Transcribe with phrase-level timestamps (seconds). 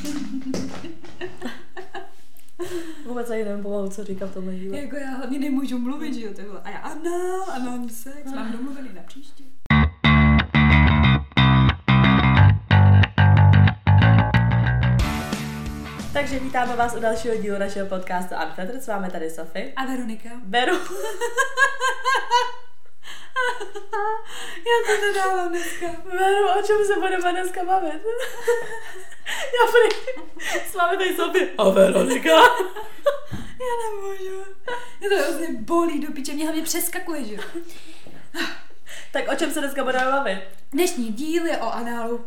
[3.06, 4.78] Vůbec ani nevím pomalu, co říkám v tomhle díle.
[4.78, 6.60] Jako já hlavně nemůžu mluvit, že jo, tohle.
[6.64, 9.44] A já anal, anální sex, mám domluvený na příště.
[16.12, 18.82] Takže vítáme vás u dalšího dílu našeho podcastu Unfettered.
[18.82, 19.72] S vámi tady Sofie.
[19.76, 20.28] A Veronika?
[20.44, 20.76] Beru.
[24.56, 25.86] Já to nedávám dneska.
[26.04, 28.02] Beru, o čem se budeme dneska bavit?
[29.56, 30.22] Já prý,
[30.74, 31.48] vámi tady Sofie.
[31.58, 32.30] A Veronika.
[33.60, 34.44] Já nemůžu.
[35.00, 37.42] Mě to hrozně bolí do piče, mě hlavně přeskakuje, že jo.
[39.12, 40.38] Tak o čem se dneska budeme bavit?
[40.72, 42.24] Dnešní díl je o análu.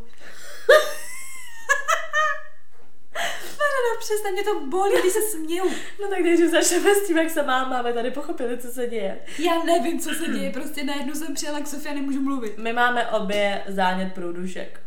[3.43, 5.69] Marina, přestaň, mě to bolí, když se směju.
[6.01, 9.19] No tak nejdřív začneme s tím, jak se máme, aby tady pochopili, co se děje.
[9.39, 12.57] Já nevím, co se děje, prostě najednou jsem přijela k Sofii a nemůžu mluvit.
[12.57, 14.82] My máme obě zánět průdušek.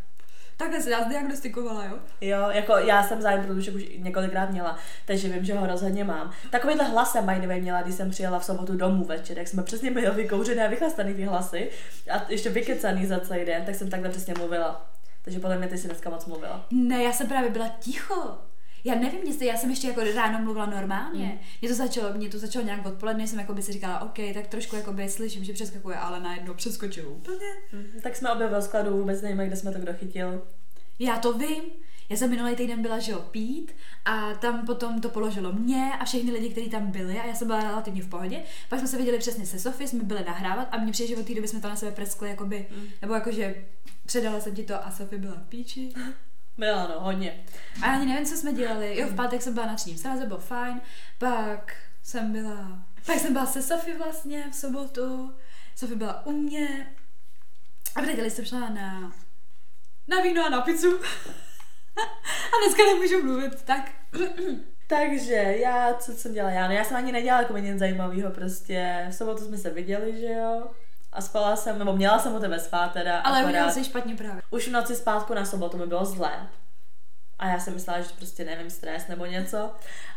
[0.56, 1.98] Takhle se nás diagnostikovala, jo?
[2.20, 6.32] Jo, jako já jsem zájem průdušek už několikrát měla, takže vím, že ho rozhodně mám.
[6.50, 9.90] Takovýhle hlas jsem by měla, když jsem přijela v sobotu domů večer, jak jsme přesně
[9.90, 11.70] byli vykouřené a vychlastaný ty hlasy
[12.10, 14.90] a ještě vykecaný za celý den, tak jsem takhle přesně mluvila.
[15.22, 16.66] Takže podle mě ty si dneska moc mluvila.
[16.70, 18.38] Ne, já jsem právě byla ticho.
[18.86, 21.24] Já nevím, jestli já jsem ještě jako ráno mluvila normálně.
[21.24, 21.38] Mm.
[21.60, 24.46] Mě to začalo, mě to začalo nějak odpoledne, jsem jako by si říkala, OK, tak
[24.46, 27.46] trošku jako by slyším, že přeskakuje, ale najednou přeskočilo úplně.
[27.72, 30.42] Mm, tak jsme obě ve skladu, vůbec nevíme, kde jsme to kdo chytil.
[30.98, 31.62] Já to vím.
[32.08, 36.04] Já jsem minulý týden byla, že jo, pít a tam potom to položilo mě a
[36.04, 38.42] všechny lidi, kteří tam byli a já jsem byla relativně v pohodě.
[38.68, 41.26] Pak jsme se viděli přesně se Sofie, jsme byli nahrávat a mě přijde, že od
[41.26, 42.86] té doby jsme to na sebe preskli, jakoby, mm.
[43.02, 43.54] nebo jakože
[44.06, 45.92] předala jsem ti to a Sofie byla v píči.
[46.58, 47.44] Byla, no, hodně.
[47.82, 48.98] A ani nevím, co jsme dělali.
[48.98, 50.80] Jo, v pátek jsem byla na třídním sraze, bylo fajn.
[51.18, 55.34] Pak jsem byla, pak jsem byla se Sofie vlastně v sobotu.
[55.76, 56.96] Sofie byla u mě.
[57.94, 59.12] A v neděli jsem šla na,
[60.08, 60.98] na víno a na pizzu.
[62.52, 63.92] a dneska nemůžu mluvit, tak.
[64.88, 66.68] Takže já, co jsem dělala já?
[66.68, 70.32] No já jsem ani nedělala jako nic zajímavého, prostě v sobotu jsme se viděli, že
[70.32, 70.70] jo?
[71.16, 73.20] A spala jsem, nebo měla jsem u tebe spát teda.
[73.20, 74.42] Ale udělala jsi špatně právě.
[74.50, 76.48] Už v noci zpátku na sobotu mi bylo zlé.
[77.38, 79.70] A já jsem myslela, že prostě nevím, stres nebo něco.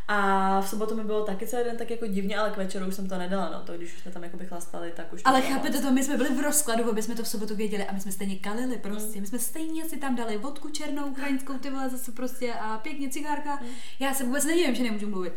[0.08, 2.96] A v sobotu mi bylo taky celý den tak jako divně, ale k večeru už
[2.96, 3.60] jsem to nedala, no.
[3.60, 6.30] To když už jsme tam jako chlastali, tak už Ale chápete to, my jsme byli
[6.30, 9.16] v rozkladu, aby jsme to v sobotu věděli a my jsme stejně kalili prostě.
[9.16, 9.22] Mm.
[9.22, 13.10] My jsme stejně si tam dali vodku černou, ukrajinskou, ty vole zase prostě a pěkně
[13.10, 13.60] cigárka.
[13.62, 13.68] Mm.
[14.00, 15.34] Já se vůbec nevím, že nemůžu mluvit.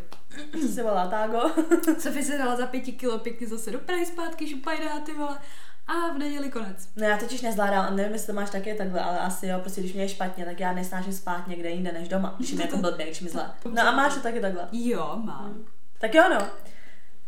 [0.61, 1.39] Co se volá tágo?
[1.99, 5.37] Sofie se dala za pěti kilo pěkně zase do Prahy zpátky, šupajda, ty vole
[5.87, 6.89] a v neděli konec.
[6.95, 9.93] No já totiž nezvládám, nevím, jestli to máš taky takhle, ale asi jo, prostě když
[9.93, 13.05] mě je špatně, tak já nesnáším spát někde jinde než doma, když mi jako blbě,
[13.05, 13.51] když mi zle.
[13.71, 14.67] No a máš to taky takhle?
[14.71, 15.45] Jo, mám.
[15.45, 15.65] Hmm.
[15.99, 16.47] Tak jo, no.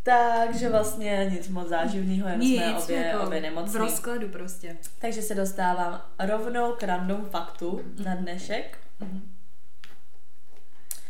[0.04, 3.74] Takže vlastně nic moc záživného, jen nic, jsme obě, jako obě nemocní.
[3.74, 4.78] V rozkladu prostě.
[5.00, 8.78] Takže se dostávám rovnou k random faktu na dnešek.
[9.02, 9.22] Mm-hmm.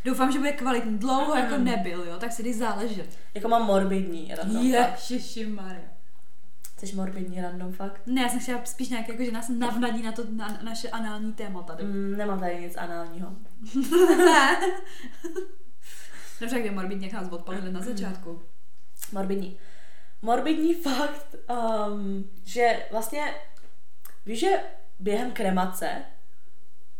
[0.06, 0.98] Doufám, že bude kvalitní.
[0.98, 1.42] Dlouho mm.
[1.42, 3.18] jako nebyl, jo, tak si jdi záležet.
[3.34, 5.95] Jako mám morbidní random Ježišimarja.
[6.86, 8.02] Jsi morbidní random fakt?
[8.06, 11.34] Ne, já jsem chtěla spíš nějak, jako, že nás navnadí na to na naše anální
[11.34, 11.84] téma tady.
[11.84, 13.36] Mm, nemám tady nic análního.
[14.18, 14.58] ne.
[16.42, 18.42] Dobře, kde morbidně, jak nás odpalili na začátku.
[19.12, 19.58] Morbidní.
[20.22, 21.36] Morbidní fakt,
[21.90, 23.34] um, že vlastně,
[24.26, 24.60] víš, že
[25.00, 26.06] během kremace,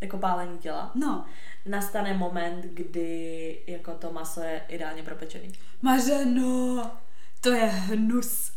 [0.02, 1.26] jako pálení těla, no.
[1.66, 5.52] nastane moment, kdy jako to maso je ideálně propečený.
[5.82, 6.92] Mařeno,
[7.42, 8.52] to je hnus.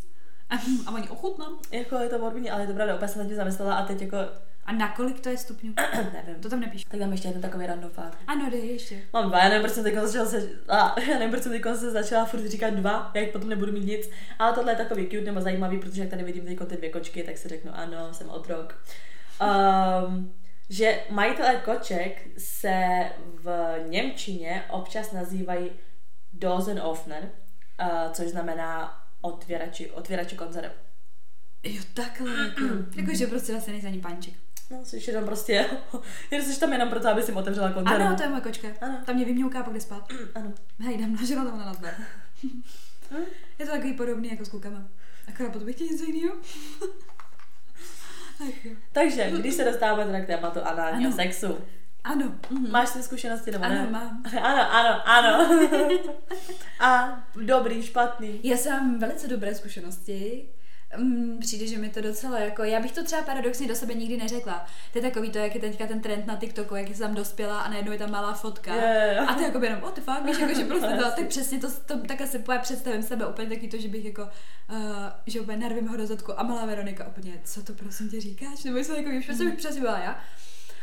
[0.86, 1.58] A oni ochutnám.
[1.72, 4.02] Jako je to morbidní, ale je to pravda, opět jsem nad tím zamyslela a teď
[4.02, 4.16] jako...
[4.64, 5.74] A na kolik to je stupňů?
[6.12, 6.42] nevím.
[6.42, 6.84] To tam nepíš.
[6.84, 8.18] Tak dám ještě jeden takový random fakt.
[8.26, 9.02] Ano, dej ještě.
[9.12, 11.62] Mám dva, já nevím, proč jsem teď začala se, a, já nevím, proč jsem teď
[11.76, 14.10] se začala furt říkat dva, jak potom nebudu mít nic.
[14.38, 17.22] Ale tohle je takový cute nebo zajímavý, protože jak tady vidím teď ty dvě kočky,
[17.22, 18.82] tak si řeknu, ano, jsem otrok.
[20.06, 20.34] Um,
[20.70, 25.70] že majitelé koček se v Němčině občas nazývají
[26.32, 30.72] Dosenofner, uh, což znamená otvěrači, otvěrači konzerv.
[31.62, 32.30] Jo, takhle.
[32.30, 32.60] Jako,
[32.96, 34.34] jakože prostě vlastně nejsi ani panček.
[34.70, 35.66] No, jsi jenom prostě,
[36.30, 38.04] jen jsi tam jenom proto, aby si otevřela konzervu.
[38.04, 38.68] Ano, to je moje kočka.
[38.80, 39.02] Ano.
[39.06, 40.12] Tam mě vymňouká, pak jde spát.
[40.34, 40.52] ano.
[40.78, 41.94] Hej, dám na ženu, tam na nazve.
[43.58, 44.88] je to takový podobný jako s klukama.
[45.28, 46.36] Akorát potom bych chtěl něco jiného.
[48.92, 51.58] Takže, když se dostáváme teda k tématu análního sexu,
[52.08, 52.24] ano.
[52.24, 52.70] Mm-hmm.
[52.70, 53.90] Máš ty zkušenosti nebo ano, ne?
[53.90, 54.22] mám.
[54.42, 55.60] Ano, ano, ano.
[56.80, 58.40] a dobrý, špatný.
[58.42, 60.48] Já jsem mám velice dobré zkušenosti.
[60.96, 64.16] Mm, přijde, že mi to docela jako, já bych to třeba paradoxně do sebe nikdy
[64.16, 64.66] neřekla.
[64.92, 67.60] To je takový to, jak je teďka ten trend na TikToku, jak jsem tam dospěla
[67.60, 68.74] a najednou je tam malá fotka.
[68.74, 69.30] Yeah.
[69.30, 71.68] A ty jako jenom, what the fuck, víš, jako, že prostě to, tak přesně to,
[71.86, 74.78] to tak asi představím sebe úplně taky to, že bych jako, uh,
[75.26, 78.64] že úplně narvím ho do zadku a malá Veronika úplně, co to prosím tě říkáš?
[78.64, 80.20] Nebo jsem jako, víš, prostě bych přesně byla já.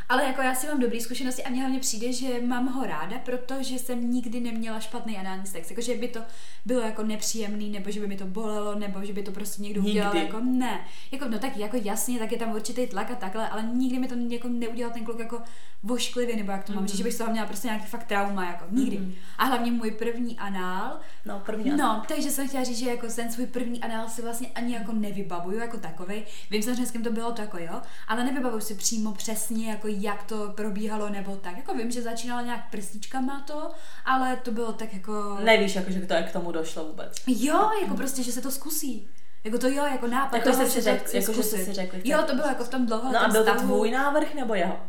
[0.08, 3.18] Ale jako já si mám dobré zkušenosti a mně hlavně přijde, že mám ho ráda,
[3.24, 5.70] protože jsem nikdy neměla špatný anální sex.
[5.70, 6.20] Jako, že by to
[6.66, 9.80] bylo jako nepříjemný, nebo že by mi to bolelo, nebo že by to prostě někdo
[9.82, 9.98] Nikdy.
[10.00, 10.16] udělal.
[10.16, 10.80] Jako ne.
[11.12, 14.08] Jako, no tak jako jasně, tak je tam určitý tlak a takhle, ale nikdy mi
[14.08, 15.42] to jako neudělal ten kluk jako
[15.82, 16.88] vošklivě, nebo jak to mám Mhm.
[16.88, 18.98] říct, že bych z toho měla prostě nějaký fakt trauma, jako nikdy.
[18.98, 19.12] Mhm.
[19.38, 21.82] A hlavně můj první anál, No, první asi.
[21.82, 24.92] No, takže jsem chtěla říct, že jako ten svůj první anál si vlastně ani jako
[24.92, 26.22] nevybavuju jako takový.
[26.50, 29.88] Vím samozřejmě, s kým to bylo to jako jo, ale nevybavuju si přímo přesně, jako
[30.02, 31.56] jak to probíhalo nebo tak.
[31.56, 33.70] Jako vím, že začínala nějak prstíčkama to,
[34.04, 35.38] ale to bylo tak jako...
[35.44, 37.12] Nevíš, jako, že to jak k tomu došlo vůbec.
[37.26, 39.08] Jo, jako prostě, že se to zkusí.
[39.44, 42.22] Jako to jo, jako nápad Jako toho, jsi si chci jako že si řekl, Jo,
[42.26, 44.80] to bylo jako v tom dlouho No a byl to tvůj návrh nebo jeho?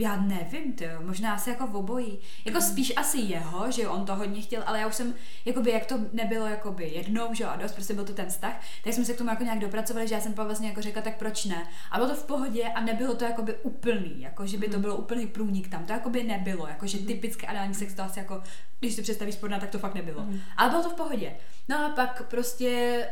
[0.00, 2.18] Já nevím, ty možná asi jako v obojí.
[2.44, 5.14] Jako spíš asi jeho, že on to hodně chtěl, ale já už jsem,
[5.44, 8.60] jakoby, jak to nebylo jakoby jednou, že jo, a dost, prostě byl to ten vztah,
[8.84, 11.02] tak jsme se k tomu jako nějak dopracovali, že já jsem pak vlastně jako řekla,
[11.02, 11.68] tak proč ne.
[11.90, 14.96] A bylo to v pohodě a nebylo to jakoby úplný, jako že by to bylo
[14.96, 18.42] úplný průnik tam, to jakoby nebylo, jako že typické anální sex to asi jako,
[18.80, 20.26] když si představíš spodná, tak to fakt nebylo.
[20.56, 21.36] Ale bylo to v pohodě.
[21.68, 23.04] No a pak prostě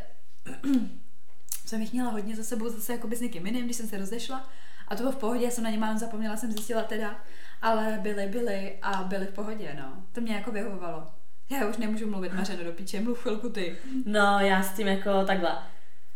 [1.66, 4.50] jsem jich měla hodně za sebou zase jako s někým jiným, když jsem se rozešla.
[4.88, 7.16] A to bylo v pohodě, já jsem na ně málem zapomněla, jsem zjistila teda,
[7.62, 9.92] ale byli, byli a byli v pohodě, no.
[10.12, 11.06] To mě jako vyhovovalo.
[11.50, 13.76] Já už nemůžu mluvit Mařeno do píče, mluv chvilku ty.
[14.04, 15.58] No, já s tím jako takhle.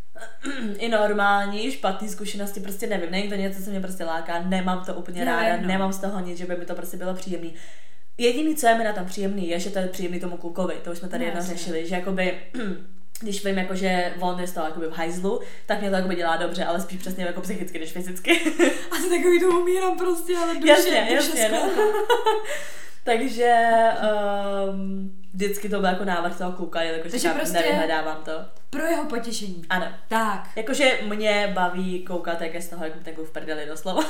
[0.77, 4.93] I normální, špatný zkušenosti, prostě nevím, není to něco, co mě prostě láká, nemám to
[4.93, 5.67] úplně Já ráda, jedno.
[5.67, 7.53] nemám z toho nic, že by mi to prostě bylo příjemný.
[8.17, 10.91] Jediný, co je mi na tom příjemný, je, že to je příjemný tomu klukovi, to
[10.91, 11.55] už jsme tady No, jedno jasně.
[11.57, 12.39] řešili, že jakoby
[13.19, 16.15] když vím, jako, že on je z toho jakoby v hajzlu, tak mě to jakoby
[16.15, 18.31] dělá dobře, ale spíš přesně jako psychicky než fyzicky.
[18.91, 21.69] Asi takový to umírám prostě, ale duše, jasně, duše jasně, no.
[23.03, 23.71] Takže
[24.69, 28.62] um, vždycky to byl jako návrh toho kluka, říkám, prostě- nevyhledávám to.
[28.73, 29.65] Pro jeho potěšení.
[29.69, 29.87] Ano.
[30.07, 30.49] Tak.
[30.55, 34.03] Jakože mě baví koukat, jak je z toho, jak kluk v prdeli doslova.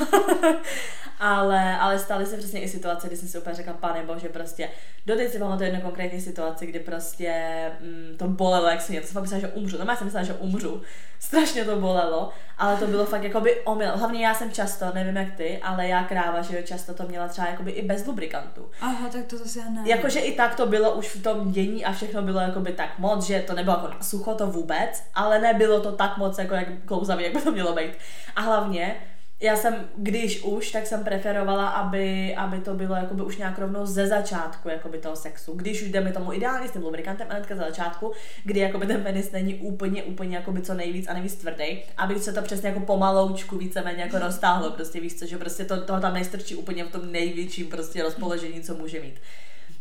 [1.20, 4.70] ale, ale staly se přesně i situace, kdy jsem si úplně řekla, pane bože, prostě
[5.06, 7.34] doteď si pamatuju jednu konkrétní situaci, kdy prostě
[7.82, 9.78] mm, to bolelo, jak jsem to jsem myslela, že umřu.
[9.78, 10.82] No já jsem myslela, že umřu.
[11.20, 13.98] Strašně to bolelo, ale to bylo fakt jakoby omyl.
[13.98, 17.28] Hlavně já jsem často, nevím jak ty, ale já kráva, že jo, často to měla
[17.28, 18.70] třeba jakoby i bez lubrikantu.
[18.82, 19.84] Aha, tak to zase já ne.
[19.86, 23.26] Jakože i tak to bylo už v tom dění a všechno bylo jakoby tak moc,
[23.26, 26.68] že to nebylo jako na sucho to vůbec, ale nebylo to tak moc jako jak
[26.86, 27.92] klouzavý, jak by to mělo být.
[28.36, 28.96] A hlavně,
[29.44, 33.86] já jsem, když už, tak jsem preferovala, aby, aby to bylo jakoby už nějak rovnou
[33.86, 35.54] ze začátku jakoby toho sexu.
[35.54, 38.12] Když už jdeme tomu ideálně s tím lubrikantem, hnedka za začátku,
[38.44, 42.34] kdy jakoby ten penis není úplně, úplně jakoby co nejvíc a nejvíc tvrdý, aby se
[42.34, 46.14] to přesně jako pomaloučku víceméně jako roztáhlo, prostě víš co, že prostě to, toho tam
[46.14, 49.16] nejstrčí úplně v tom největším prostě rozpoložení, co může mít.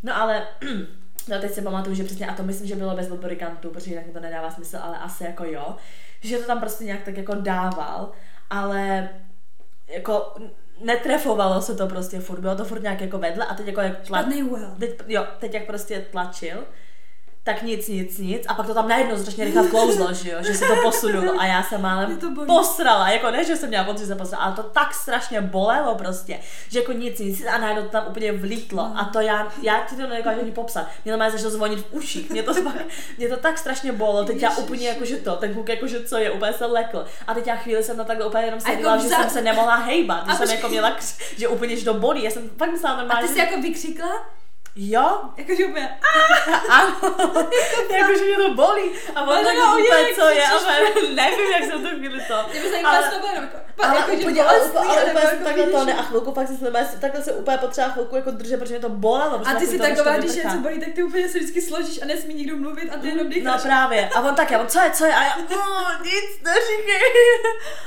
[0.03, 0.47] No ale
[1.29, 4.07] No teď si pamatuju, že přesně, a to myslím, že bylo bez lubrikantu, protože jinak
[4.07, 5.77] mi to nedává smysl, ale asi jako jo,
[6.21, 8.13] že to tam prostě nějak tak jako dával,
[8.51, 9.09] ale
[9.89, 10.35] jako
[10.81, 14.01] netrefovalo se to prostě furt, bylo to furt nějak jako vedle a teď jako jak
[14.01, 14.19] tla...
[14.19, 14.75] Špatný úhel.
[14.79, 16.65] teď, jo, teď jak prostě tlačil,
[17.45, 18.45] tak nic, nic, nic.
[18.49, 21.41] A pak to tam najednou strašně rychle vklouzlo, že jo, že se to posunulo.
[21.41, 24.55] A já jsem málem posrala, jako ne, že jsem měla pocit, že se posrala, ale
[24.55, 27.43] to tak strašně bolelo prostě, že jako nic, nic.
[27.47, 28.93] A najednou to tam úplně vlítlo.
[28.97, 31.93] A to já, já ti to nedokážu ani popsat, mě to má začalo zvonit v
[31.95, 32.53] uších, mě to,
[33.19, 36.05] mě to tak strašně bolelo, teď já úplně jako, že to, ten kluk jako, že
[36.05, 37.05] co je, úplně se lekl.
[37.27, 39.43] A teď já chvíli jsem na takhle úplně jenom A jako seděla, že jsem se
[39.43, 42.51] nemohla hejbat, že A jsem jako měla, kř- že úplně, že to bolí, já jsem
[42.59, 44.27] fakt myslela A normálně, ty že- jsi jako vykřikla?
[44.77, 45.99] Jo, Jakože úplně,
[46.69, 46.97] ano,
[47.99, 48.91] jakože mě to bolí.
[49.15, 50.79] A on Ale tak no, úplně, jak co je, ale
[51.15, 52.35] nevím, jak jsem to chvíli to.
[52.53, 55.05] mě by zajímalo, Ale- co to bylo, jako, Ale jako, že úplně, ale, bolestný, ale
[55.05, 57.59] úplně jsem jako takhle to ne, a chvilku fakt jsem se normálně- takhle se úplně
[57.59, 59.43] potřeba chvilku jako držet, protože mě to bolelo.
[59.47, 60.49] A ty si taková, když vyprchá.
[60.55, 63.25] něco bolí, tak ty úplně se vždycky složíš a nesmí nikdo mluvit a ty jenom
[63.27, 63.63] No dýcháš.
[63.63, 64.09] právě.
[64.15, 65.15] A on také, on co je, co je?
[65.15, 67.03] A já, oh, nic, neříkej.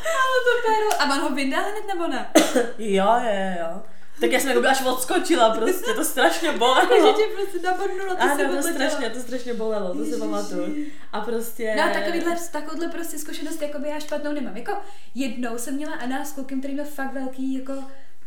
[0.06, 1.01] Ale to péro.
[1.01, 2.30] A on ho vyndal hned nebo ne?
[2.77, 3.82] Jo, jo, jo.
[4.20, 7.14] Tak já jsem jako až odskočila prostě, to strašně bolelo.
[7.14, 10.20] tě prostě nabrnulo, ty Ano, se to strašně, to strašně bolelo, to si Ježiši.
[10.20, 10.86] pamatuju.
[11.14, 11.74] A prostě...
[11.78, 14.58] No a takovýhle, takovouhle prostě zkušenost jako by já špatnou nemám.
[14.58, 14.78] Jako
[15.16, 17.74] jednou jsem měla anál s klukem, který měl fakt velký, jako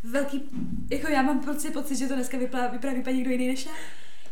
[0.04, 0.50] velký,
[0.90, 3.72] jako já mám prostě pocit, že to dneska vypráví, vypráví paní někdo jiný než já,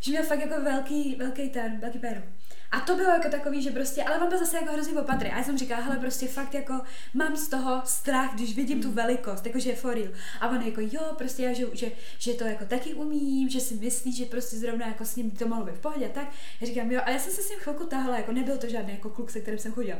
[0.01, 2.21] že měl fakt jako velký, velký ten, velký péro.
[2.70, 5.32] A to bylo jako takový, že prostě, ale on byl zase jako hrozně opatrný.
[5.32, 6.80] A já jsem říkala, hele, prostě fakt jako
[7.14, 10.12] mám z toho strach, když vidím tu velikost, jako že je for real.
[10.40, 13.75] A on jako, jo, prostě já, že, že, že, to jako taky umím, že si
[13.75, 16.28] myslí, že prostě zrovna jako s ním to mohlo být v pohodě, a tak.
[16.61, 18.92] Já říkám, jo, a já jsem se s ním chvilku tahla, jako nebyl to žádný
[18.92, 19.99] jako kluk, se kterým jsem chodila.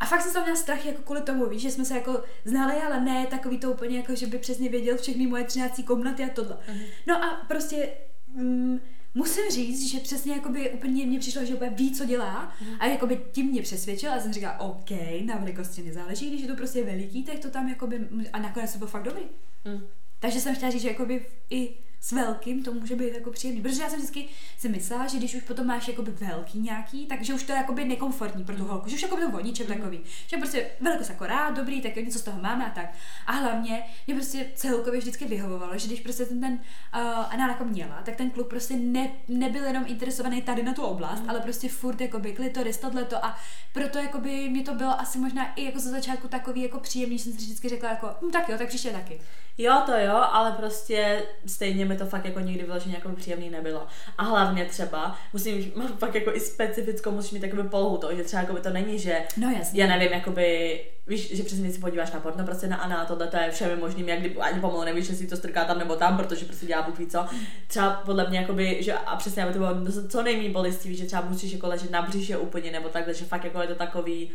[0.00, 2.74] A fakt jsem tam měla strach jako kvůli tomu, víš, že jsme se jako znali,
[2.74, 6.28] ale ne takový to úplně jako, že by přesně věděl všechny moje třinácí komnaty a
[6.28, 6.58] tohle.
[6.68, 6.84] Mhm.
[7.06, 7.88] No a prostě
[8.26, 8.80] mm,
[9.14, 13.20] musím říct, že přesně jakoby úplně mě přišlo, že úplně ví, co dělá a jakoby
[13.32, 14.90] tím mě přesvědčil a jsem říkala, OK,
[15.24, 18.78] na velikosti nezáleží, když je to prostě veliký, tak to tam jakoby, a nakonec to
[18.78, 19.22] bylo fakt dobrý.
[19.64, 19.80] Mm.
[20.18, 23.62] Takže jsem chtěla říct, že jakoby i s velkým to může být jako příjemný.
[23.62, 27.34] Protože já jsem vždycky si myslela, že když už potom máš jakoby velký nějaký, takže
[27.34, 30.00] už to je jakoby nekomfortní pro tu holku, že už jakoby to o ničem takový.
[30.26, 32.92] Že prostě velikost jako rád, dobrý, tak něco z toho máme a tak.
[33.26, 37.00] A hlavně mě prostě celkově vždycky vyhovovalo, že když prostě ten, ten uh,
[37.34, 41.22] anál jako měla, tak ten kluk prostě ne, nebyl jenom interesovaný tady na tu oblast,
[41.22, 41.30] Mm.
[41.30, 43.38] ale prostě furt jakoby klitoris, tohleto a
[43.72, 47.24] proto jakoby mě to bylo asi možná i jako ze začátku takový jako příjemný, že
[47.24, 49.20] jsem si vždycky řekla jako, hm, tak jo, tak příště taky.
[49.58, 53.86] Jo, to jo, ale prostě stejně mi to fakt jako nikdy vyloženě jako příjemný nebylo.
[54.18, 58.24] A hlavně třeba, musím, mám fakt jako i specifickou, musíš mít jakoby polhu to, že
[58.24, 59.82] třeba jakoby to není, že No jasně.
[59.82, 63.36] já nevím, jakoby, víš, že přesně si podíváš na porno, prostě na Ana, tohle to
[63.36, 66.44] je všemi možným, jak kdy ani pomalu nevíš, jestli to strká tam nebo tam, protože
[66.44, 67.26] prostě dělá Bůh ví co.
[67.66, 71.22] Třeba podle mě, jakoby, že a přesně, aby to bylo co nejméně bolestivý, že třeba
[71.22, 74.30] musíš jako ležet na břiše úplně, nebo takhle, že fakt jako je to takový,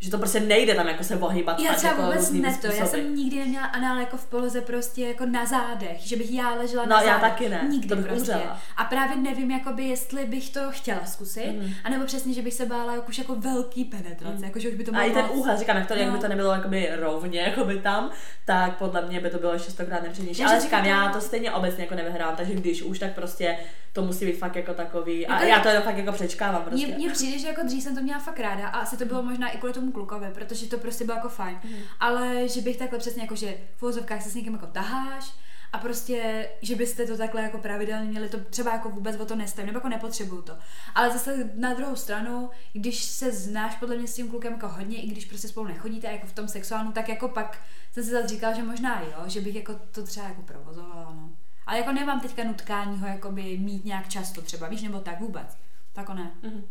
[0.00, 1.60] že to prostě nejde tam jako se ohýbat.
[1.60, 5.06] Já třeba jako vůbec ne to, já jsem nikdy neměla anál jako v poloze prostě
[5.06, 7.20] jako na zádech, že bych já ležela No, na já zádech.
[7.32, 8.32] taky ne, Nikdy to bych prostě.
[8.32, 8.60] umřela.
[8.76, 11.72] A právě nevím, jakoby, jestli bych to chtěla zkusit, Mhm.
[11.84, 14.44] anebo přesně, že bych se bála jako už jako velký penetrace, Mhm.
[14.44, 16.12] jako že už by to A bylo i ten úhel, říkám, jak, to, jak by
[16.14, 16.20] No.
[16.20, 18.10] to nebylo jakoby rovně jakoby tam,
[18.44, 20.42] tak podle mě by to bylo ještě stokrát nepříjemnější.
[20.42, 23.56] Já Ale říkám, já to- to stejně obecně jako nevyhrám, takže když už, tak prostě
[23.92, 25.26] to musí být fakt jako takový.
[25.26, 26.86] A Jako- já to jenom fakt jako přečkávám prostě.
[26.86, 29.22] Mně, mně přijde, že jako dřív jsem to měla fakt ráda a asi to bylo
[29.22, 31.58] možná i kvůli tomu klukovi, protože to prostě bylo jako fajn.
[31.64, 31.82] Mhm.
[32.00, 35.32] Ale že bych takhle přesně jako, že v vozovkách se s někým jako taháš
[35.72, 39.36] a prostě, že byste to takhle jako pravidelně měli, to třeba jako vůbec o to
[39.36, 40.52] nestojím, nebo jako nepotřebuju to.
[40.94, 45.02] Ale zase na druhou stranu, když se znáš podle mě s tím klukem jako hodně,
[45.02, 47.60] i když prostě spolu nechodíte jako v tom sexuálnu, tak jako pak
[47.92, 51.30] jsem si zase říkala, že možná jo, že bych jako to třeba jako provozovala, no.
[51.68, 55.56] Ale jako nemám teďka nutkání ho jakoby mít nějak často třeba, víš, nebo tak vůbec.
[55.92, 56.30] Tak ne.
[56.42, 56.64] Mhm.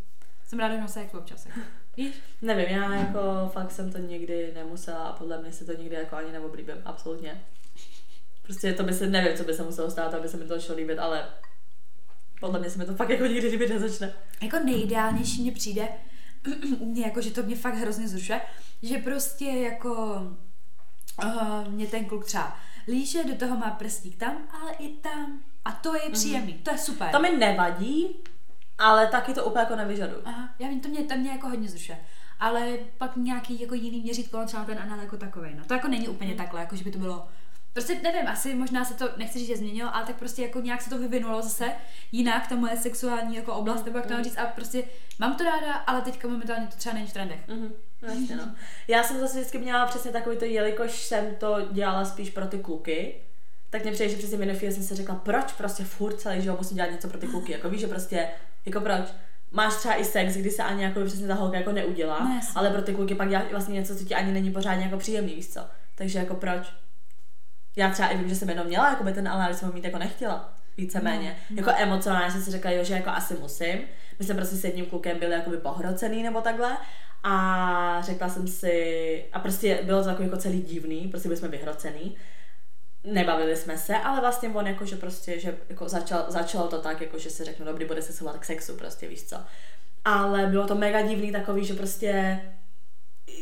[0.47, 1.45] Jsem ráda, že mám sex občas.
[1.45, 1.59] Jako.
[1.97, 2.15] Víš?
[2.41, 6.15] Nevím, já jako fakt jsem to nikdy nemusela a podle mě se to nikdy jako
[6.15, 7.41] ani neoblíbím, absolutně.
[8.43, 10.75] Prostě to by se, nevím, co by se muselo stát, aby se mi to šlo
[10.75, 11.29] líbit, ale
[12.39, 14.13] podle mě se mi to fakt jako nikdy líbit nezačne.
[14.41, 15.87] Jako nejideálnější mně přijde,
[16.79, 18.41] u mě jako, že to mě fakt hrozně zrušuje,
[18.81, 20.21] že prostě jako
[21.23, 25.39] uh, mě ten kluk třeba líže, do toho má prstík tam, ale i tam.
[25.65, 27.09] A to je příjemný, to je super.
[27.11, 28.15] To mi nevadí,
[28.77, 30.21] ale taky to úplně jako nevyžaduju.
[30.25, 31.97] Aha, já vím, to mě, to mě jako hodně zrušuje.
[32.39, 35.55] Ale pak nějaký jako jiný měřítko, třeba ten anal jako takovej.
[35.55, 37.27] No to jako není úplně takhle, jako že by to bylo
[37.77, 40.81] Prostě nevím, asi možná se to, nechci říct, že změnilo, ale tak prostě jako nějak
[40.81, 41.71] se to vyvinulo zase
[42.11, 44.83] jinak, ta moje sexuální jako oblast, nebo jak to mám říct, a prostě
[45.19, 47.47] mám to ráda, ale teďka momentálně to třeba není v trendech.
[47.47, 48.55] Mhm, jasně, no.
[48.87, 52.59] Já jsem zase vždycky měla přesně takový to, jelikož jsem to dělala spíš pro ty
[52.59, 53.15] kluky,
[53.69, 56.77] tak mě přijde, že přesně chvíli jsem si řekla, proč prostě furt celý život musím
[56.77, 58.27] dělat něco pro ty kluky, jako víš, že prostě,
[58.65, 59.13] jako proč,
[59.51, 62.69] máš třeba i sex, kdy se ani jako přesně ta holka jako neudělá, No, ale
[62.69, 65.49] pro ty kluky pak děláš vlastně něco, co ti ani není pořádně jako příjemný, víš
[65.49, 65.61] co,
[65.95, 66.73] takže jako proč.
[67.75, 69.83] Já třeba i vím, že jsem jenom měla, jako by ten anal, jsem ho mít
[69.83, 71.37] jako nechtěla, víceméně.
[71.49, 73.79] No, Jako emocionálně jsem si řekla, jo, že jako asi musím.
[74.19, 76.77] My jsme prostě s jedním klukem byli jakoby pohrocený nebo takhle.
[77.23, 81.47] A řekla jsem si, a prostě bylo to takový jako celý divný, prostě byli jsme
[81.47, 82.15] vyhrocený.
[83.03, 87.01] Nebavili jsme se, ale vlastně on jako, že prostě, že jako začal, začalo to tak,
[87.01, 89.37] jako že si řeknu, dobrý, bude se schovat k sexu, prostě víš co.
[90.05, 92.39] Ale bylo to mega divný takový, že prostě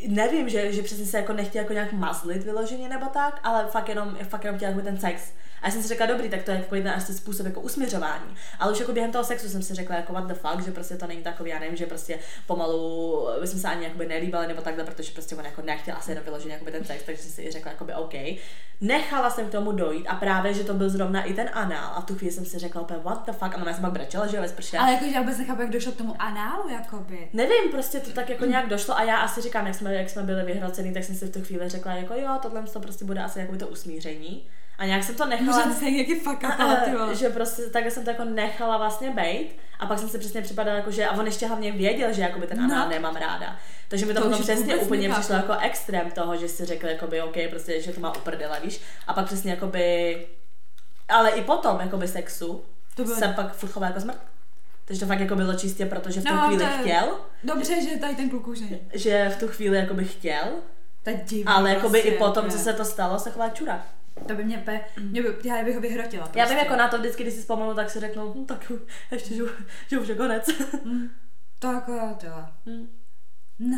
[0.07, 3.89] nevím, že, že přesně se jako nechtěl jako nějak mazlit vyloženě nebo tak, ale fakt
[3.89, 5.31] jenom, fakt jenom chtěl jako ten sex.
[5.61, 8.35] A já jsem si řekla, dobrý, tak to je jako jeden asi způsob jako usměřování.
[8.59, 10.95] Ale už jako během toho sexu jsem si řekla, jako what the fuck, že prostě
[10.95, 14.61] to není takový, já nevím, že prostě pomalu my jsme se ani jakoby nelíbali nebo
[14.61, 17.51] takhle, protože prostě on jako nechtěl asi jenom vyloženě jakoby ten sex, takže jsem si
[17.51, 18.13] řekla, jakoby OK.
[18.81, 22.01] Nechala jsem k tomu dojít a právě, že to byl zrovna i ten anál a
[22.01, 23.91] v tu chvíli jsem si řekla úplně what the fuck a no, já jsem pak
[23.91, 24.77] brečela, že jo, ve sprše.
[24.77, 27.29] Ale jako, že já vůbec nechápu, jak došlo k tomu análu, jakoby.
[27.33, 30.23] Nevím, prostě to tak jako nějak došlo a já asi říkám, jak jsme, jak jsme
[30.23, 33.23] byli vyhrocený, tak jsem si v tu chvíli řekla, jako jo, tohle to prostě bude
[33.23, 34.47] asi jako to usmíření.
[34.77, 35.65] A nějak jsem to nechala.
[35.65, 36.81] Může se nějaký fuck up, ale
[37.13, 40.77] že prostě takhle jsem to jako nechala vlastně bejt a pak jsem si přesně připadala
[40.77, 42.89] jako, že a on ještě hlavně věděl, že jakoby ten anál No.
[42.89, 43.55] nemám ráda.
[43.87, 45.21] Takže mi to, To potom přesně úplně nechápu.
[45.21, 48.81] přišlo jako extrém toho, že si řekl jakoby OK, prostě, že to má uprdele, víš.
[49.07, 50.17] A pak přesně jakoby,
[51.09, 52.63] ale i potom jakoby sexu
[52.95, 54.17] To bylo- jsem pak furt jako smrt.
[54.85, 57.97] Takže to fakt jako bylo čistě, protože v tu No, chvíli je- chtěl, Dobře, že
[57.97, 58.79] tady ten kluk už není.
[58.93, 60.45] že v tu chvíli jakoby chtěl,
[61.03, 61.45] To je divný.
[61.45, 62.63] ale jakoby prostě, i potom, jako co je.
[62.63, 63.85] se to stalo, se chovala čura.
[64.27, 66.23] To by mě, pe, mě by, já bych ho vyhrotila.
[66.23, 66.39] Prostě.
[66.39, 68.71] Já vím jako na to vždycky, když si vzpomenu, tak si řeknu, hm, tak
[69.11, 69.43] ještě, že,
[69.87, 70.47] že už je konec.
[70.83, 71.09] Mm.
[71.59, 72.45] Tak jo, to jo.
[72.65, 72.87] Hm.
[73.59, 73.77] No.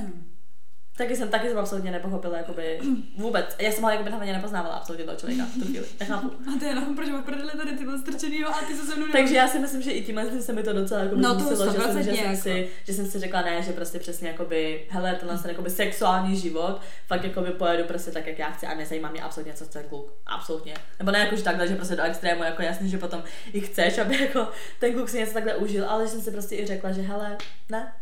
[0.97, 2.79] Taky jsem, taky jsem absolutně nepochopila, jakoby
[3.17, 3.55] vůbec.
[3.59, 5.85] Já jsem ho jakoby hlavně nepoznávala absolutně toho člověka v tu chvíli.
[5.99, 6.27] Nechápu.
[6.27, 9.07] A to je jenom, proč máš prdele tady ty strčený, a ty se se mnou
[9.11, 11.39] Takže já si myslím, že i tímhle tím se mi to docela jako No, to
[11.39, 12.41] zkusilo, že, jsem, že, 100% jsem jako.
[12.41, 16.35] si, že jsem si řekla ne, že prostě přesně jakoby, hele, tenhle ten jakoby sexuální
[16.37, 19.83] život, fakt jakoby pojedu prostě tak, jak já chci a nezajímá mě absolutně, co chce
[19.83, 20.13] kluk.
[20.25, 20.73] Absolutně.
[20.99, 23.23] Nebo ne jako, že takhle, že prostě do extrému, jako jasně, že potom
[23.53, 24.47] i chceš, aby jako
[24.79, 27.37] ten kluk si něco takhle užil, ale že jsem si prostě i řekla, že hele,
[27.69, 27.93] ne,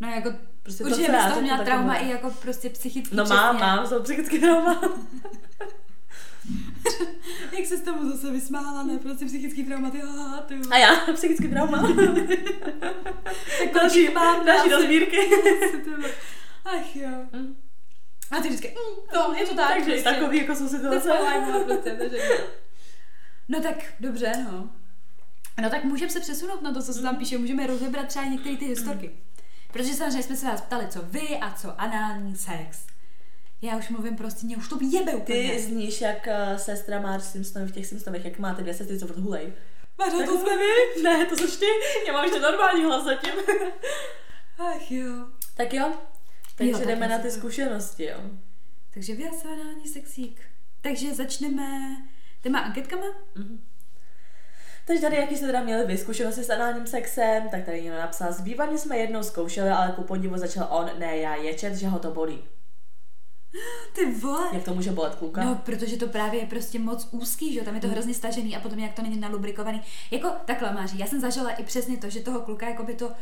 [0.00, 0.32] No jako,
[0.68, 3.56] Prostě to, určitě co bys řeknu, měla trauma to i jako prostě psychický No mám,
[3.56, 3.66] přesně.
[3.66, 4.80] mám, jsou psychický trauma.
[7.58, 10.94] Jak se s tomu zase vysmála, ne, prostě psychický trauma, ty haha, ty A já,
[11.14, 11.82] psychický trauma.
[13.58, 14.88] tak další, mám, další vole.
[16.64, 17.08] Ach jo.
[17.32, 17.56] Mm.
[18.30, 18.74] A ty vždycky, mm,
[19.14, 19.68] no, je to tak.
[19.68, 20.10] Takže prostě.
[20.10, 21.08] takový jako jsou To situace.
[23.48, 24.70] No tak, dobře, no.
[25.62, 28.56] No tak můžeme se přesunout na to, co se tam píše, můžeme rozebrat třeba některé
[28.56, 29.10] ty historky.
[29.72, 32.86] Protože samozřejmě jsme se vás ptali, co vy a co anální sex.
[33.62, 35.50] Já už mluvím prostě, mě už to jebe úplně.
[35.50, 39.06] Ty zníš jak uh, sestra Marge Simpson v těch Simpsonech, jak máte dvě sestry, co
[39.06, 39.52] furt hulej.
[39.98, 41.02] Mařo, Tak to jsme vy?
[41.02, 41.66] Ne, to jsi ty.
[42.06, 43.32] Já mám ještě normální hlas zatím.
[44.58, 45.26] Ach jo.
[45.56, 45.92] tak jo.
[46.54, 48.18] Takže Jo, tak jdeme na ty zkušenosti, jo.
[48.94, 50.40] Takže vy asi anální sexík.
[50.80, 51.96] Takže začneme
[52.42, 53.06] těma anketkama.
[53.34, 53.67] Mhm.
[54.88, 58.32] Takže tady, jaký jste teda měli vy zkušenosti s análním sexem, tak tady někdo napsal,
[58.32, 61.98] s bývaním jsme jednou zkoušeli, ale ku podivu začal on, ne já, ječet, že ho
[61.98, 62.38] to bolí.
[63.94, 64.48] Ty vole.
[64.52, 65.44] Jak to může bolet kluka?
[65.44, 67.92] No, protože to právě je prostě moc úzký, že jo, tam je to Mm.
[67.92, 69.82] hrozně stažený a potom jak to není nalubrikovaný.
[70.10, 73.12] Jako takhle Máří, já jsem zažila i přesně to, že toho kluka jako by to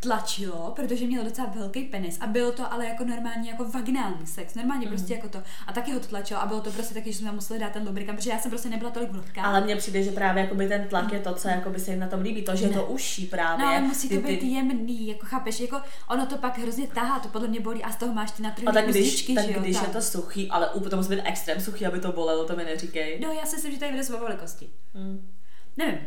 [0.00, 4.54] tlačilo, protože měl docela velký penis a bylo to ale jako normální jako vaginální sex,
[4.54, 4.96] normálně Mhm.
[4.96, 5.42] prostě jako to.
[5.66, 7.72] A taky ho to tlačilo a bylo to prostě taky, že jsme tam museli dát
[7.72, 9.42] ten lubrikant, protože já jsem prostě nebyla tolik vlhká.
[9.42, 12.06] Ale mně přijde, že právě jakoby ten tlak je to, co jakoby se jim na
[12.06, 12.74] tom líbí, to, že je Ne.
[12.76, 13.64] to uší právě.
[13.64, 16.86] No ale musí to Ty- být ty- jemný, jako chápeš, jako ono to pak hrozně
[16.86, 19.34] tahá, to podle mě bolí a z toho máš ty A natržené tak když, uzdičky,
[19.34, 19.84] tak že jo, když tam.
[19.86, 22.64] je to suchý, ale úplně to musí být extrém suchý, aby to bolelo, to mi
[22.64, 23.20] neříkej.
[23.20, 24.68] No já si myslím, že tady jde o velikosti.
[24.94, 25.30] Hmm.
[25.76, 25.98] Nevím.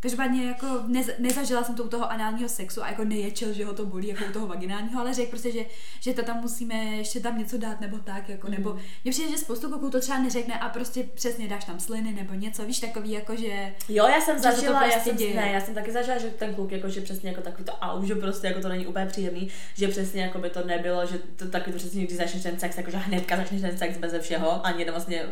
[0.00, 3.72] Každopádně jako nez, nezažila jsem to u toho análního sexu a jako neječel, že ho
[3.72, 5.60] to bolí jako u toho vaginálního, ale řekl prostě, že,
[6.00, 8.80] že to tam musíme ještě tam něco dát nebo tak, jako, nebo Mhm.
[9.04, 12.34] mně přijde, že spoustu kluků to třeba neřekne a prostě přesně dáš tam sliny nebo
[12.34, 15.34] něco, víš, takový jako, že Jo, já jsem Že zažila, já prostě jsem, děje.
[15.36, 18.04] ne, já jsem taky zažila, že ten kluk jako, že přesně jako takový to au,
[18.04, 21.48] že prostě jako to není úplně příjemný, že přesně jako by to nebylo, že to
[21.48, 24.90] taky to přesně, když začneš ten sex, jakože hnedka začneš ten sex beze všeho, ani
[24.90, 25.22] vlastně,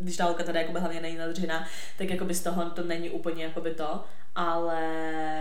[0.00, 1.66] když ta holka teda jako hlavně není nadřená,
[1.98, 4.80] tak jako by z toho to není úplně jako by to, ale...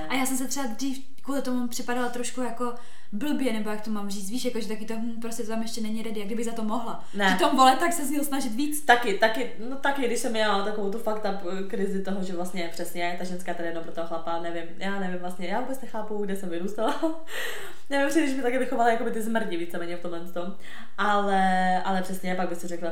[0.09, 2.73] A já jsem se třeba dřív kvůli tomu připadala trošku jako
[3.11, 5.61] blbě, nebo jak to mám říct, víš, jako, že taky to hm, prostě to tam
[5.61, 7.05] ještě není ready, jak kdyby za to mohla.
[7.13, 7.29] Ne.
[7.29, 8.85] Že tom vole, tak se měl snažit víc.
[8.85, 12.69] Taky, taky, no taky, když jsem měla takovou tu fakt eh, krizi toho, že vlastně
[12.71, 16.25] přesně ta ženská tady jedno pro toho chlapa, nevím, já nevím vlastně, já vůbec nechápu,
[16.25, 16.95] kde jsem vyrůstala.
[17.89, 20.55] nevím, přijde, že mi taky vychovala jako by ty zmrdi víceméně v tomhle tom.
[20.97, 22.91] Ale, ale přesně, pak by si řekla,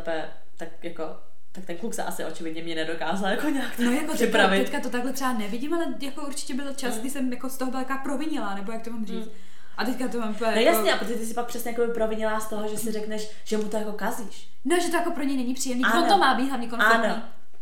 [0.58, 1.04] tak jako,
[1.52, 4.60] tak ten kluk se asi očividně mě nedokázal jako nějak No jako teďka, připravit.
[4.60, 7.72] teďka, to takhle třeba nevidím, ale jako určitě byl čas, kdy jsem jako z toho
[7.72, 9.26] byla provinila, nebo jak to mám říct.
[9.26, 9.32] Mm.
[9.78, 10.76] A teďka to mám úplně No jako...
[10.78, 13.58] jasně, a protože ty si pak přesně jako provinila z toho, že si řekneš, že
[13.58, 14.50] mu to jako kazíš.
[14.66, 15.84] No, že to jako pro ně není příjemný.
[15.86, 16.02] Ano.
[16.02, 17.06] No to má být hlavně konfliktní.
[17.06, 17.22] Ano.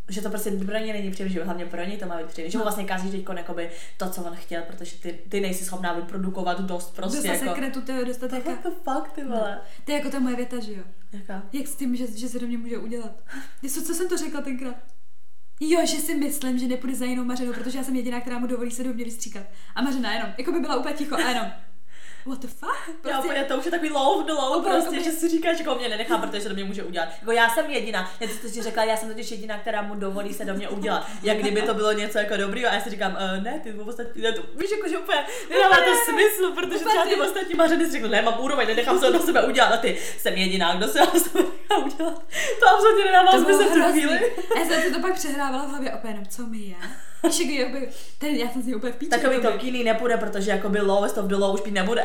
[0.10, 2.52] Že to prostě pro ně není že hlavně pro ně to má být příjemné.
[2.52, 5.94] Že mu vlastně kazíš teď jakoby to, co on chtěl, protože ty, ty nejsi schopná
[5.94, 7.46] vyprodukovat dost prostě Dostat jako...
[7.46, 8.52] sekretu, to je dostat jako...
[8.52, 9.62] the fuck, ty vole.
[9.86, 10.84] To je jako ta moje věta, že jo?
[11.12, 11.44] Jaká?
[11.54, 13.12] Jak s tím, že, že se do mě může udělat?
[13.70, 14.76] Co, co jsem to řekla tenkrát?
[15.60, 18.48] Jo, že si myslím, že nepůjde za jinou Mařenou, protože já jsem jediná, která mu
[18.48, 19.44] dovolí se do mě vystříkat.
[19.76, 21.48] A Mařena jenom, jako by byla úplně ticho a jenom,
[22.26, 22.72] what the fuck?
[22.88, 25.58] Já Prostě, úplně to už je takový low the low, Opravdu, prostě, že si říkáš,
[25.58, 27.10] že jako mě nenechá, protože se do mě může udělat.
[27.20, 30.34] Jako já jsem jediná, já to si řekla, já jsem totiž jediná, která mu dovolí
[30.34, 31.08] se do mě udělat.
[31.24, 34.22] Jak kdyby to bylo něco jako dobrýho a já si říkám, uh, ne, ty ostatní,
[34.22, 37.92] ne, to, víš, jako, že úplně nedává to smysl, protože třeba ty ostatní mařeny si
[37.92, 41.00] řekl, ne, mám úroveň, nenechám se do sebe udělat a ty jsem jediná, kdo se
[41.00, 42.24] do sebe nechá udělat.
[42.60, 44.34] To absolutně nedává smysl v tu chvíli.
[44.56, 46.76] Já jsem to pak přehrávala v hlavě opět co mi je?
[47.24, 49.10] Víš, jak jakoby, ten, já jsem si úplně v píči.
[49.10, 52.04] Takový to kýný nepůjde, protože jakoby lowest of the low už pít nebude.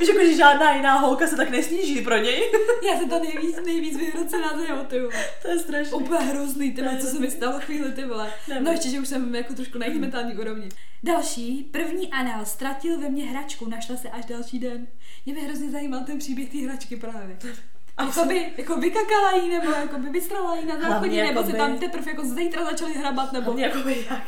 [0.00, 2.52] Víš, jako, že žádná jiná holka se tak nesníží pro něj.
[2.90, 5.14] Já jsem to nejvíc, nejvíc vyhrocená za jeho, ty vole.
[5.42, 5.92] to je strašný.
[5.92, 8.32] Úplně hrozný, ty co se mi stalo chvíli, ty vole.
[8.48, 8.64] Nevím.
[8.64, 10.68] No ještě, že už jsem jako trošku na jejich mentální úrovni.
[11.02, 14.86] Další, první anal ztratil ve mně hračku, našla se až další den.
[15.26, 17.38] Mě by hrozně zajímal ten příběh té hračky právě.
[17.98, 21.52] A jako by, jako vykakala jí, nebo jako by vystrala jí na záchodě, nebo se
[21.52, 23.44] tam teprve jako zítra začali hrabat, nebo...
[23.44, 24.22] Hlavně jako jak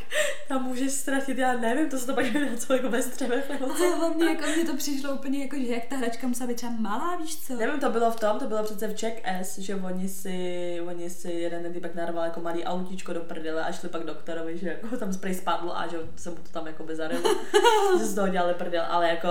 [0.48, 3.66] tam můžeš ztratit, já nevím, to se to pak jmenuje něco jako ve střevech nebo
[3.66, 3.84] co.
[3.84, 6.72] Ale hlavně jako mně to přišlo úplně jako, že jak ta hračka musela být třeba
[6.78, 7.56] malá, víš co?
[7.56, 11.10] Nevím, to bylo v tom, to bylo přece v Check S, že oni si, oni
[11.10, 14.78] si jeden ten týpek narval jako malý autíčko do prdele a šli pak doktorovi, že
[14.82, 17.30] jako tam spray spadl a že se mu to tam jako by zarilo.
[17.98, 19.28] že z toho dělali prdel, ale jako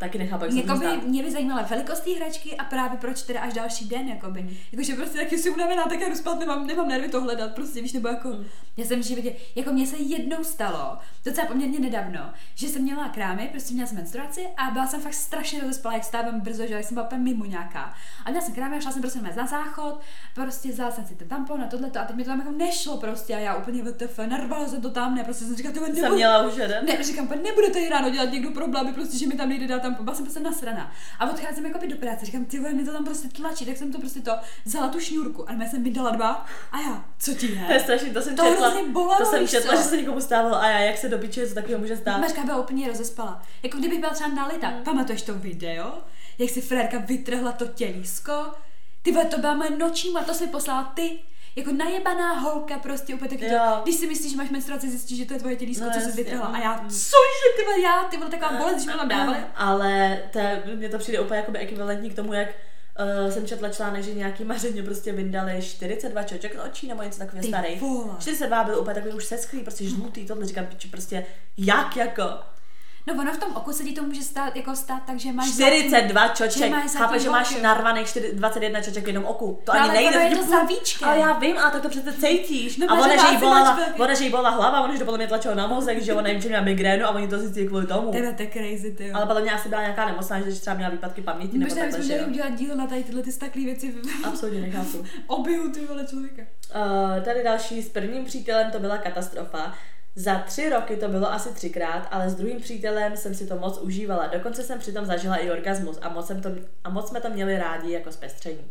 [0.00, 1.02] Taky nechápu, jak se to Jakoby stát.
[1.06, 4.56] mě by zajímala velikost té hračky a právě proč teda až další den, jakoby.
[4.72, 7.82] Jakože prostě taky si unavená, tak já jdu spát, nemám, nemám nervy to hledat, prostě
[7.82, 8.44] víš, nebo jako, Mm.
[8.76, 12.20] já jsem v životě, jako mně se jednou stalo, docela poměrně nedávno,
[12.54, 16.04] že jsem měla krámy, prostě měla jsem menstruaci a byla jsem fakt strašně rozespalá, jak
[16.04, 17.94] stávám brzo, že jsem byla mimo nějaká.
[18.24, 20.00] A měla jsem krámy a šla jsem prostě na záchod,
[20.34, 22.96] prostě vzala jsem si ten tampon a tohle a teď mi to tam jako nešlo
[22.96, 26.14] prostě a já úplně VTF, narvala jsem to tam, ne, prostě jsem říkala, ty Jsem
[26.14, 26.86] měla už jeden.
[26.86, 29.89] ne, říkám, "Pane, nebude tady ráno dělat někdo problémy, prostě, že mi tam nejde dát
[29.94, 30.92] tam, byla jsem prostě nasraná.
[31.18, 33.92] A odcházím jako do práce, říkám, ty vole, mě to tam prostě tlačí, tak jsem
[33.92, 34.32] to prostě to,
[34.64, 37.80] vzala tu šňůrku a já jsem vydala dva a já, co ti To je je?
[37.80, 38.74] strašný, to jsem To četla.
[38.92, 41.54] bolelo, to jsem četla, že se někomu stávalo a já, jak se do piče, co
[41.54, 42.20] takového může stát.
[42.20, 43.42] Mařka byla úplně rozespala.
[43.62, 44.66] Jako kdybych byla třeba nalita.
[44.68, 44.82] Hmm.
[44.84, 45.92] Pamatuješ to video?
[46.38, 48.32] Jak si frérka vytrhla to tělísko?
[49.02, 51.18] Ty vole, to byla moje noční a to jsi poslala ty.
[51.56, 55.24] Jako najebaná holka prostě úplně taky to, když si myslíš, že máš menstruaci, zjistíš, že
[55.24, 56.12] to je tvoje tělísko, No co jasně.
[56.12, 56.46] vytrhla.
[56.46, 56.88] A já, Mm.
[56.90, 59.38] cože ty vole, já, ty vole, taková bolest, když mi tam dávali.
[59.56, 63.68] Ale to, je- mně to přijde úplně jakoby ekvivalentní k tomu, jak uh, jsem četla
[63.68, 67.78] článek, že nějaký mařeně prostě vyndali 42 čoček z očí nebo něco takového starý.
[67.78, 68.14] vole.
[68.20, 72.22] 42 byl úplně takový už seschlý, prostě žlutý, tohle říkám, piči, prostě jak jako?
[73.06, 75.50] No ono v tom oku se ti to může stát, jako stát tak, že máš
[75.52, 79.24] 42 že čoček, máš za chápeš, tím že máš narvaných 4, 21 čoček v jednom
[79.24, 79.60] oku.
[79.64, 80.10] To No, ani ale nejde.
[80.16, 81.08] ono je že to půl- za víčkem.
[81.08, 82.76] Ale já vím, ale tak to přece cítíš.
[82.76, 84.98] No, a ona, že jí bolela, máš velký- ona, že jí bolela hlava, ona, že
[84.98, 87.38] to podle mě tlačilo na mozek, že ona nevím, že měla migrénu a oni to
[87.38, 88.12] zjistili kvůli tomu.
[88.12, 89.14] Teda to je crazy, ty jo.
[89.16, 91.98] Ale podle mě asi byla nějaká nemocná, že třeba měla výpadky paměti nebo Možná takhle,
[91.98, 92.32] bychom že měli jo.
[92.32, 95.04] udělat díl na tady tyhle ty staklý věci Absolutně nechápu.
[95.26, 96.42] oběhu ty vole člověka.
[96.74, 99.74] Uh, tady další, s prvním přítelem to byla katastrofa.
[100.14, 103.78] Za tři roky to bylo asi třikrát, ale s druhým přítelem jsem si to moc
[103.78, 104.26] užívala.
[104.26, 106.48] Dokonce jsem přitom zažila i orgasmus a moc, jsem to,
[106.84, 108.64] a moc jsme to měli rádi jako zpestření.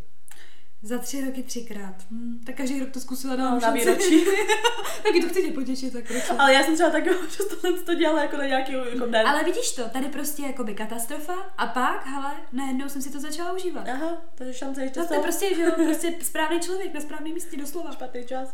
[0.81, 1.95] Za tři roky třikrát.
[2.11, 4.25] Hm, tak každý rok to zkusila No, na výročí.
[5.03, 6.37] Taky to chci tě potěšit, tak proč ne?
[6.37, 7.03] Ale já jsem třeba tak,
[7.61, 9.27] tohle to dělala jako na nějaký jako den.
[9.27, 13.51] Ale vidíš to, tady prostě jakoby katastrofa a pak, hele, najednou jsem si to začala
[13.53, 13.87] užívat.
[13.89, 17.01] Aha, to je šance ještě No to je prostě, že jo, prostě správný člověk na
[17.01, 17.91] správném místě doslova.
[17.91, 18.53] špatný čas.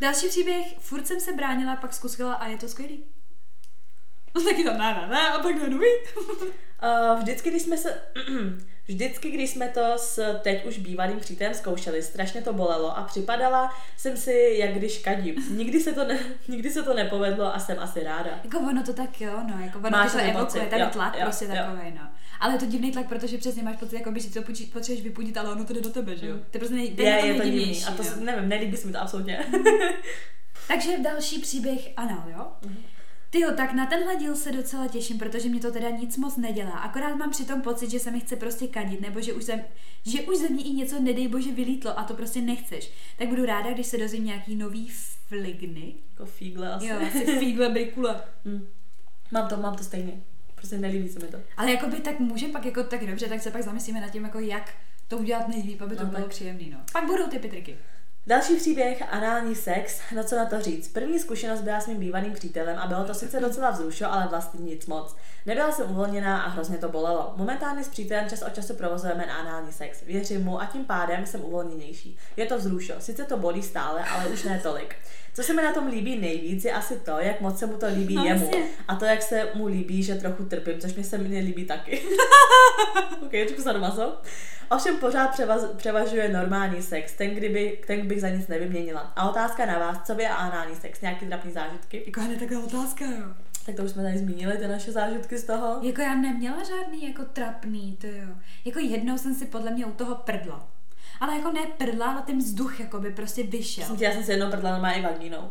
[0.00, 3.04] Další příběh, furt jsem se bránila, pak zkusila a je to skvělý.
[4.34, 8.02] No taky tam ne, ne, ne, a pak ne, Uh, vždycky, když jsme se...
[8.90, 13.74] Vždycky, když jsme to s teď už bývalým přítelem zkoušeli, strašně to bolelo a připadala
[13.96, 15.34] jsem si, jak když kadím.
[15.50, 18.30] Nikdy se to, ne, nikdy se to nepovedlo a jsem asi ráda.
[18.44, 21.44] Jako ono to tak jo, no, jako ono Máš to, evokuje, ten tlak jo, prostě
[21.44, 21.50] jo.
[21.54, 22.08] takový, no.
[22.40, 25.36] Ale je to divný tlak, protože přesně máš pocit, jako by, že to potřebuješ vypudit,
[25.36, 26.34] ale ono to jde do tebe, že jo?
[26.34, 26.40] Mm.
[26.40, 27.84] To je prostě nej, Je, tom je to divný.
[27.84, 29.46] A to, nevím, nelíbí se mi to absolutně.
[30.68, 32.46] Takže další příběh Anal, jo?
[32.62, 32.82] Mhm.
[33.30, 36.36] Ty jo, tak na tenhle díl se docela těším, protože mě to teda nic moc
[36.36, 36.70] nedělá.
[36.78, 39.64] Akorát mám přitom pocit, že se mi chce prostě kadit, nebo že už, ze,
[40.06, 42.90] že už ze mě i něco, nedej bože, vylítlo a to prostě nechceš.
[43.18, 44.88] Tak budu ráda, když se dozvím nějaký nový
[45.28, 45.94] fligny.
[46.10, 46.86] jako fígle asi.
[46.86, 48.22] Jo, asi fígle, bejkule.
[48.44, 48.66] Hm.
[49.32, 50.12] Mám to, mám to stejně.
[50.54, 51.38] Prostě nelíbí se mi to.
[51.56, 54.38] Ale jakoby tak může pak jako tak dobře, tak se pak zamyslíme nad tím, jako
[54.40, 54.74] jak
[55.08, 56.30] to udělat nejlíp, aby to No bylo tak.
[56.30, 56.78] příjemný, no.
[56.92, 57.76] Pak budou ty pitriky.
[58.26, 60.88] Další příběh, anální sex, no co na to říct.
[60.88, 64.60] První zkušenost byla s mým bývalým přítelem a bylo to sice docela vzrušo, ale vlastně
[64.60, 65.16] nic moc.
[65.46, 67.32] Nebyla jsem uvolněná a hrozně to bolelo.
[67.36, 70.02] Momentálně s přítelem čas od času provozujeme anální sex.
[70.02, 72.18] Věřím mu a tím pádem jsem uvolněnější.
[72.36, 74.96] Je to vzrušo, sice to bolí stále, ale už ne tolik.
[75.34, 77.86] Co se mi na tom líbí nejvíc, je asi to, jak moc se mu to
[77.86, 78.44] líbí No, jemu.
[78.44, 78.62] jasně.
[78.88, 82.02] A to, jak se mu líbí, že trochu trpím, což mě se mně líbí taky.
[83.22, 84.18] ok, trošku sadomaso.
[84.70, 89.00] Ovšem pořád převaz, převažuje normální sex, ten, kdyby, ten bych za nic nevyměnila.
[89.16, 91.00] A otázka na vás, co by je anální sex?
[91.00, 92.02] Nějaký trapný zážitky?
[92.06, 93.26] Jako hned taková otázka, jo.
[93.66, 95.78] Tak to už jsme tady zmínili, ty naše zážitky z toho.
[95.82, 98.28] Jako já neměla žádný jako trapný, to jo.
[98.64, 100.68] Jako jednou jsem si podle mě u toho prdla.
[101.20, 103.96] Ale jako ne prdla, ale ten vzduch jako by prostě vyšel.
[103.98, 105.50] Já jsem si jednou prdla normálně i vagínou.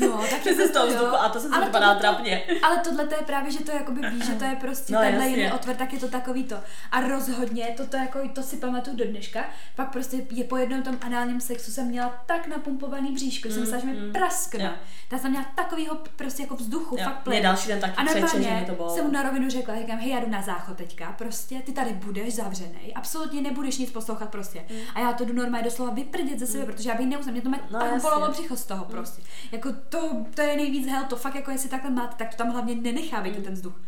[0.00, 2.42] Jo, tak Přesně z toho vzduchu a to si vypadala tohle- trapně.
[2.62, 5.04] Ale tohle to je právě, že to jakoby víš, že to je prostě No, no,
[5.06, 6.56] tenhle jiný otvar, tak je to takový to.
[6.92, 9.44] A rozhodně, toto jako, to si pamatuju do dneška,
[9.76, 13.62] pak prostě je po jednom tom análním sexu jsem měla tak napumpovaný bříško, že jsem
[13.62, 14.64] Mm, myslela, že mi mm, praskne.
[14.64, 14.70] jo.
[15.08, 17.42] Ta jsem měla takovýho prostě jako vzduchu, Jo, fakt mě plyn.
[17.42, 18.96] další den taky A přeče, že normálně mě to bolelo.
[18.96, 21.92] jsem mu na rovinu řekla, říkám, hej, já jdu na záchod teďka, prostě, ty tady
[21.92, 24.64] budeš zavřený, absolutně nebudeš nic poslouchat prostě.
[24.94, 27.48] A já to jdu normálně doslova vyprdět ze sebe, protože já bych neuznala, mě to
[27.48, 29.22] má No, tak břicho z toho prostě.
[29.58, 32.50] Jako to, to je nejvíc hell, to fakt jako jestli takhle máte, tak to tam
[32.52, 33.80] hlavně nenechávejte ten vzduch.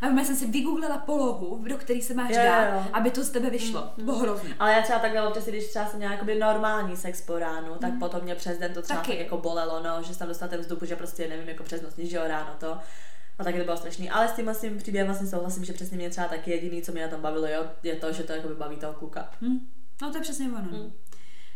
[0.00, 2.84] A já jsem si vygooglila polohu, do který se máš Jo, dát, jo.
[2.92, 3.82] aby to z tebe vyšlo.
[3.82, 4.54] To bylo hrozný.
[4.58, 7.98] Ale já třeba takhle občas, když třeba jsem měla jakoby normální sex po ránu, tak
[7.98, 9.10] potom mě přes den to třeba Taky.
[9.12, 11.82] tak jako bolelo, no, že jsem tam dostala ten vzduch, že prostě nevím, jako přes
[11.82, 12.78] noc, že jo, ráno to.
[13.38, 14.10] A taky to bylo strašný.
[14.10, 17.02] Ale s tím tím příběhem vlastně souhlasím, že přesně mě třeba taky jediný, co mě
[17.02, 19.30] na tom bavilo, jo, je to, že to jakoby baví toho kluka.
[19.42, 19.58] Hm.
[20.02, 20.60] No to je přesně ono.
[20.60, 20.92] Hm.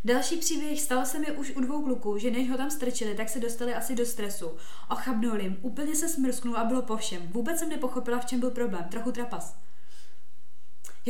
[0.05, 3.29] Další příběh stalo se mi už u dvou kluků, že než ho tam strčili, tak
[3.29, 4.51] se dostali asi do stresu.
[4.91, 7.29] Ochabnul jim, úplně se smrsknul a bylo po všem.
[7.33, 8.85] Vůbec jsem nepochopila, v čem byl problém.
[8.91, 9.57] Trochu trapas.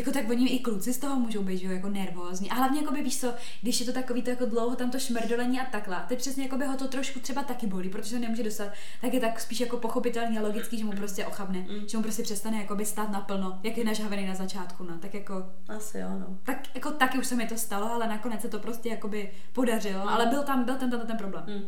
[0.00, 2.50] Jako tak oni i kluci z toho můžou být, že jo, jako nervózní.
[2.50, 4.98] A hlavně, jako by víš co, když je to takový to jako dlouho tam to
[4.98, 8.22] šmrdolení a takhle, teď přesně jako by ho to trošku třeba taky bolí, protože to
[8.22, 8.68] nemůže dostat,
[9.00, 11.88] tak je tak spíš jako pochopitelný a logický, že mu prostě ochabne, mm.
[11.88, 15.14] že mu prostě přestane jako by stát naplno, jak je nažhavený na začátku, no, tak
[15.14, 15.46] jako.
[15.68, 16.38] Asi jo, no.
[16.42, 19.30] Tak jako taky už se mi to stalo, ale nakonec se to prostě jako by
[19.52, 20.08] podařilo, mm.
[20.08, 21.44] ale byl tam, byl ten, ten, ten problém.
[21.46, 21.62] Mm.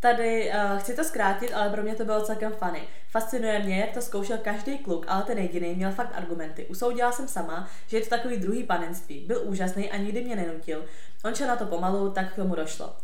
[0.00, 2.82] Tady uh, chci to zkrátit, ale pro mě to bylo celkem funny.
[3.10, 6.66] Fascinuje mě, jak to zkoušel každý kluk, ale ten jediný měl fakt argumenty.
[6.66, 9.24] Usoudila jsem sama, že je to takový druhý panenství.
[9.26, 10.84] Byl úžasný a nikdy mě nenutil.
[11.24, 12.96] On šel na to pomalu, tak k tomu došlo.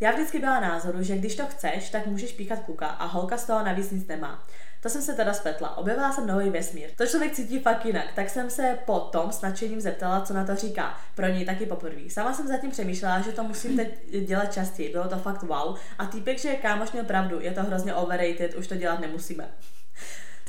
[0.00, 3.46] Já vždycky byla názoru, že když to chceš, tak můžeš píchat kluka a holka z
[3.46, 4.46] toho navíc nic nemá.
[4.82, 5.76] To jsem se teda spletla.
[5.76, 6.90] Objevila jsem nový vesmír.
[6.96, 10.56] To člověk cítí fakt jinak, tak jsem se potom s nadšením zeptala, co na to
[10.56, 10.98] říká.
[11.14, 12.10] Pro něj taky poprvé.
[12.10, 14.92] Sama jsem zatím přemýšlela, že to musím teď dělat častěji.
[14.92, 15.78] Bylo to fakt wow.
[15.98, 19.48] A týpek, že kámoš měl pravdu, je to hrozně overrated, už to dělat nemusíme.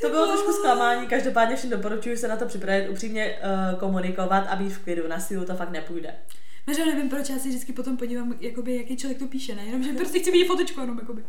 [0.01, 3.39] To bylo trošku zklamání, každopádně všem doporučuji se na to připravit, upřímně
[3.73, 6.15] uh, komunikovat a být v klidu, na sílu to fakt nepůjde.
[6.75, 9.65] že nevím, proč já si vždycky potom podívám, jakoby, jaký člověk to píše, ne?
[9.65, 11.23] Jenom, že prostě chci vidět fotečku, jenom jakoby.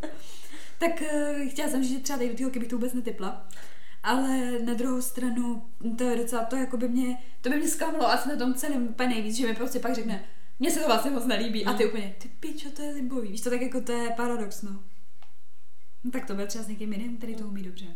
[0.83, 3.49] Tak uh, chtěla jsem říct, že třeba tady do té bych to vůbec netypla.
[4.03, 5.63] Ale na druhou stranu,
[5.99, 8.89] to je docela to, jako by mě, to by mě zklamalo asi na tom celém
[8.89, 10.25] úplně nejvíc, že mi prostě pak řekne,
[10.59, 11.65] mně se to vlastně moc nelíbí.
[11.65, 11.91] A ty mm.
[11.91, 13.29] úplně, ty pičo, to je libový.
[13.29, 14.83] Víš to, tak jako to je paradox, no.
[16.05, 17.87] no tak to bude třeba s někým jiným, který to umí dobře.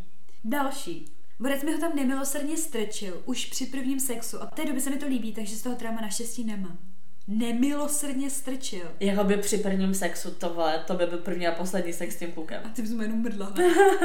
[0.43, 1.11] Další.
[1.39, 4.41] Borec mi ho tam nemilosrdně strčil, už při prvním sexu.
[4.41, 6.96] A od té doby se mi to líbí, takže z toho trauma naštěstí nemám
[7.27, 8.91] nemilosrdně strčil.
[8.99, 12.19] Jako by při prvním sexu, to vole, to by byl první a poslední sex s
[12.19, 12.61] tím klukem.
[12.65, 13.53] A ty bys mu jenom mrdla.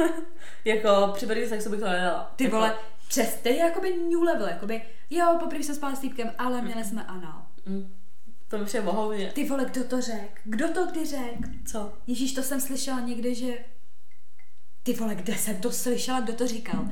[0.65, 2.33] jako při prvním sexu bych to nedala.
[2.35, 2.55] Ty jako...
[2.55, 2.75] vole,
[3.07, 6.89] přes ty jakoby new level, jakoby, jo, poprvé jsem spala s týpkem, ale měli mm.
[6.89, 7.45] jsme anal.
[7.65, 7.93] Mm.
[8.47, 9.31] To je vohovně.
[9.31, 10.41] Ty vole, kdo to řekl?
[10.43, 11.49] Kdo to kdy řekl?
[11.65, 11.93] Co?
[12.07, 13.53] Ježíš, to jsem slyšela někde, že
[14.83, 16.87] ty vole, kde jsem to slyšela, kdo to říkal?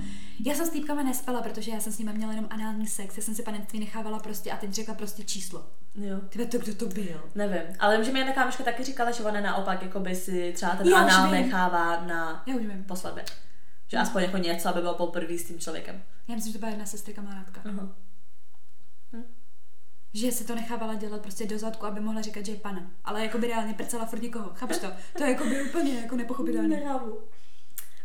[0.46, 3.24] Já jsem s týpkama nespala, protože já jsem s nimi měla jenom anální sex, já
[3.24, 5.66] jsem si panenství nechávala prostě a teď řekla prostě číslo.
[5.96, 6.20] Jo.
[6.30, 7.30] Ty to kdo to byl?
[7.36, 10.54] Nevím, ale vím, že mi jedna kámoška taky říkala, že ona naopak jako by si
[10.56, 12.84] třeba ten já anál nechává na já už vím.
[12.84, 12.96] po.
[12.96, 14.02] Že hmm.
[14.02, 16.04] aspoň jako něco, aby bylo poprvé s tím člověkem.
[16.28, 17.62] Já myslím, že to byla jedna sestry kamarádka.
[17.62, 17.90] Uh-huh.
[19.14, 19.24] Hm?
[20.14, 22.92] že si to nechávala dělat prostě do zadku, aby mohla říkat, že je pana.
[23.04, 24.52] Ale jako by reálně prcela furt někoho.
[24.54, 24.88] Chápeš to?
[25.18, 26.68] To je jako by úplně jako nepochopitelné.
[26.68, 27.20] Nechápu.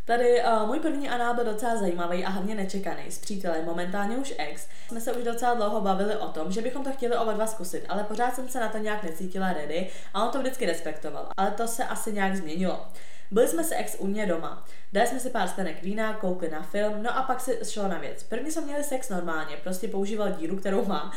[0.07, 3.03] Tady uh, můj první anál byl docela zajímavý a hlavně nečekaný.
[3.09, 6.83] S přítelem, momentálně už ex, jsme se už docela dlouho bavili o tom, že bychom
[6.83, 10.25] to chtěli oba dva zkusit, ale pořád jsem se na to nějak necítila ready a
[10.25, 11.29] on to vždycky respektoval.
[11.37, 12.87] Ale to se asi nějak změnilo.
[13.31, 14.65] Byli jsme se ex u mě doma.
[14.93, 17.97] Dali jsme si pár stenek vína, koukli na film, no a pak se šlo na
[17.97, 18.23] věc.
[18.23, 21.11] První jsme měli sex normálně, prostě používal díru, kterou má.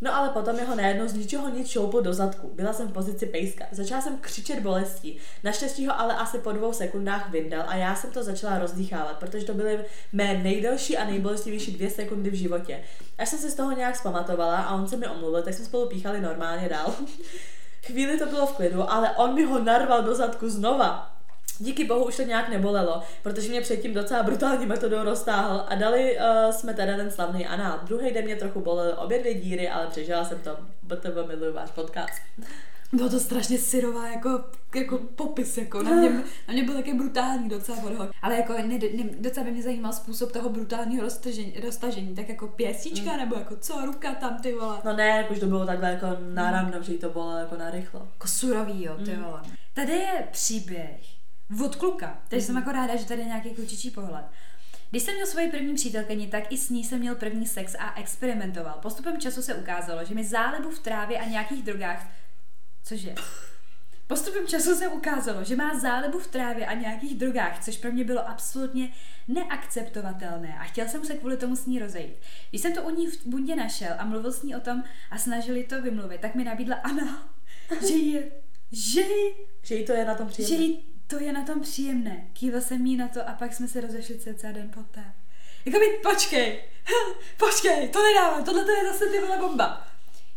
[0.00, 2.50] No ale potom jeho najednou z ničeho nic šoupl do zadku.
[2.54, 3.64] Byla jsem v pozici pejska.
[3.72, 5.18] Začala jsem křičet bolestí.
[5.44, 9.46] Naštěstí ho ale asi po dvou sekundách vyndal a já jsem to začala rozdýchávat, protože
[9.46, 12.80] to byly mé nejdelší a nejbolestivější dvě sekundy v životě.
[13.18, 15.88] Až jsem se z toho nějak zpamatovala a on se mi omluvil, tak jsme spolu
[15.88, 16.94] píchali normálně dál.
[17.86, 21.13] Chvíli to bylo v klidu, ale on mi ho narval do zadku znova.
[21.58, 26.18] Díky bohu už to nějak nebolelo, protože mě předtím docela brutální metodou roztáhl a dali
[26.18, 27.80] uh, jsme teda ten slavný anál.
[27.82, 30.56] Druhý den mě trochu bolely obě dvě díry, ale přežila jsem to.
[30.82, 32.22] BTV miluji váš podcast.
[32.92, 36.10] Bylo to strašně syrová jako, jako popis, jako na mě,
[36.48, 38.10] na mě byl taky brutální docela podhod.
[38.22, 42.48] Ale jako ne, ne, docela by mě zajímal způsob toho brutálního roztažení, roztažení tak jako
[42.48, 43.18] pěstička mm.
[43.18, 44.78] nebo jako co, ruka tam ty vole.
[44.84, 46.84] No ne, jakož to bylo takhle jako náramno, mm.
[46.84, 48.08] že jí to bylo jako narychlo.
[48.12, 49.22] Jako surový jo, ty mm.
[49.22, 49.40] vole.
[49.74, 51.13] Tady je příběh
[51.64, 52.22] od kluka.
[52.28, 52.46] Takže mm-hmm.
[52.46, 54.24] jsem jako ráda, že tady je nějaký klučičí pohled.
[54.90, 58.00] Když jsem měl svoji první přítelkyni, tak i s ní jsem měl první sex a
[58.00, 58.78] experimentoval.
[58.82, 62.08] Postupem času se ukázalo, že mi zálebu v trávě a nějakých drogách...
[62.84, 63.14] Cože?
[64.06, 68.04] Postupem času se ukázalo, že má zálebu v trávě a nějakých drogách, což pro mě
[68.04, 68.92] bylo absolutně
[69.28, 72.14] neakceptovatelné a chtěl jsem se kvůli tomu s ní rozejít.
[72.50, 75.18] Když jsem to u ní v bundě našel a mluvil s ní o tom a
[75.18, 77.28] snažili to vymluvit, tak mi nabídla Ana,
[77.88, 78.30] že je,
[78.72, 79.02] že,
[79.62, 80.56] že jí to je na tom příjemné.
[80.56, 82.26] Že jí to je na tom příjemné.
[82.32, 85.04] Kývil jsem jí na to a pak jsme se rozešli cca den poté.
[85.64, 86.62] Jako mi, počkej,
[87.36, 89.86] počkej, to nedávám, tohle to je zase ty vole bomba.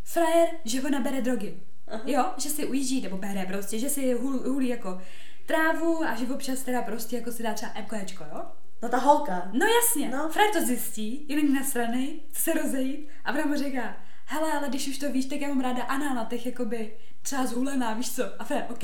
[0.04, 1.58] Frajer, že ho nabere drogy.
[1.88, 2.02] Aha.
[2.06, 5.02] Jo, že si ujíždí, nebo bere prostě, že si hul, hulí jako
[5.46, 8.42] trávu a že občas teda prostě jako si dá třeba MKčko, jo?
[8.82, 9.50] No ta holka.
[9.54, 10.30] No jasně, no.
[10.30, 14.98] Frajer to zjistí, je na strany, se rozejít a mu říká, hele, ale když už
[14.98, 18.42] to víš, tak já mám ráda anál na těch jakoby třeba zhulená, víš co?
[18.42, 18.84] A Frajer, OK,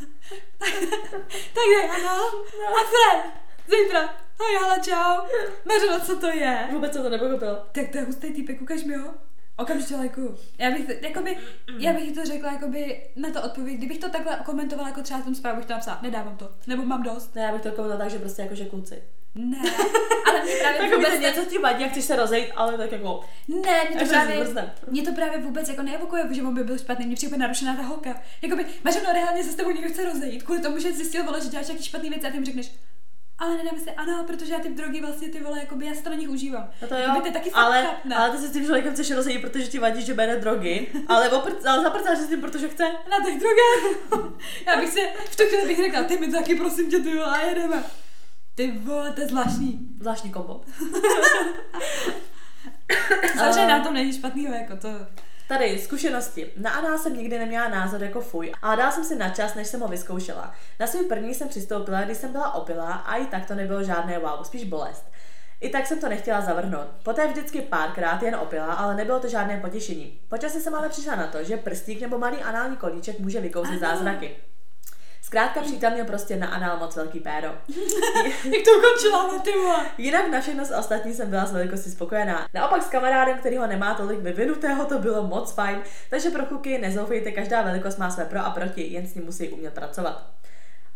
[1.72, 2.30] je, ano.
[2.58, 2.76] No.
[2.76, 3.32] A Fred,
[3.68, 4.14] zítra.
[4.40, 5.26] Hej, hala, čau.
[5.64, 6.68] Mařeno, co to je?
[6.72, 7.62] Vůbec jsem to nepochopil.
[7.72, 9.14] Tak to je hustý týpek, ukaž mi ho.
[9.56, 10.38] Okamžitě lajkuju.
[10.58, 11.36] Já bych, to, jakoby,
[11.78, 15.24] já bych to řekla, jakoby, na to odpověď, kdybych to takhle komentovala jako třeba v
[15.24, 17.34] tom zprávu, bych to napsala, nedávám to, nebo mám dost.
[17.34, 19.02] Ne, já bych to komentovala tak, že prostě jako, že kluci.
[19.34, 19.58] Ne,
[20.26, 23.20] ale mě právě Tak vůbec něco ti vadí, jak chceš se rozejít, ale tak jako...
[23.48, 24.46] Ne, mě to, se právě,
[24.90, 27.82] mě to právě vůbec jako neevokuje, že on by byl špatný, mě přijde narušená ta
[27.82, 28.22] holka.
[28.42, 31.48] Jakoby, Mařeno, reálně se s tebou někdo chce rozejít, kvůli tomu, že zjistil, vole, že
[31.48, 32.72] děláš nějaký špatný věci a ty mu řekneš,
[33.38, 36.10] ale nedáme si, ano, protože já ty drogy vlastně ty vole, jakoby já se to
[36.10, 36.70] na nich užívám.
[36.82, 39.66] No to jo, ty taky ale, ale ty se s tím člověkem chceš rozejít, protože
[39.66, 42.84] ti vadí, že bere drogy, ale, opr- ale zaprcáš se s tím, protože chce.
[43.10, 44.32] Na těch drogách.
[44.66, 47.26] já bych si, v tu chvíli bych řekla, ty mi taky prosím tě, ty vole,
[47.26, 47.84] a jedeme.
[48.60, 49.88] Ty vole, to je zvláštní.
[50.00, 50.60] Zvláštní kombo.
[53.38, 54.88] Samozřejmě na tom není špatného, jako to.
[55.48, 56.50] Tady, zkušenosti.
[56.56, 59.66] Na anál jsem nikdy neměla názor jako fuj, ale dala jsem si na čas, než
[59.66, 60.54] jsem ho vyzkoušela.
[60.80, 64.18] Na svůj první jsem přistoupila, když jsem byla opilá a i tak to nebylo žádné
[64.18, 65.04] wow, spíš bolest.
[65.60, 66.86] I tak jsem to nechtěla zavrhnout.
[67.02, 70.20] Poté vždycky párkrát jen opila, ale nebylo to žádné potěšení.
[70.28, 73.96] Počasí jsem ale přišla na to, že prstík nebo malý anální kolíček může vykouzlit Ano.
[73.96, 74.36] zázraky.
[75.30, 77.48] Zkrátka přítel měl prostě na anál moc velký péro.
[78.44, 79.50] Jak to ukončila, no ty.
[79.98, 82.48] Jinak na všechno z ostatní jsem byla s velikostí spokojená.
[82.54, 86.78] Naopak s kamarádem, který ho nemá tolik vyvinutého, to bylo moc fajn, takže pro chuky
[86.78, 90.39] nezoufejte, každá velikost má své pro a proti, jen s ním musí umět pracovat.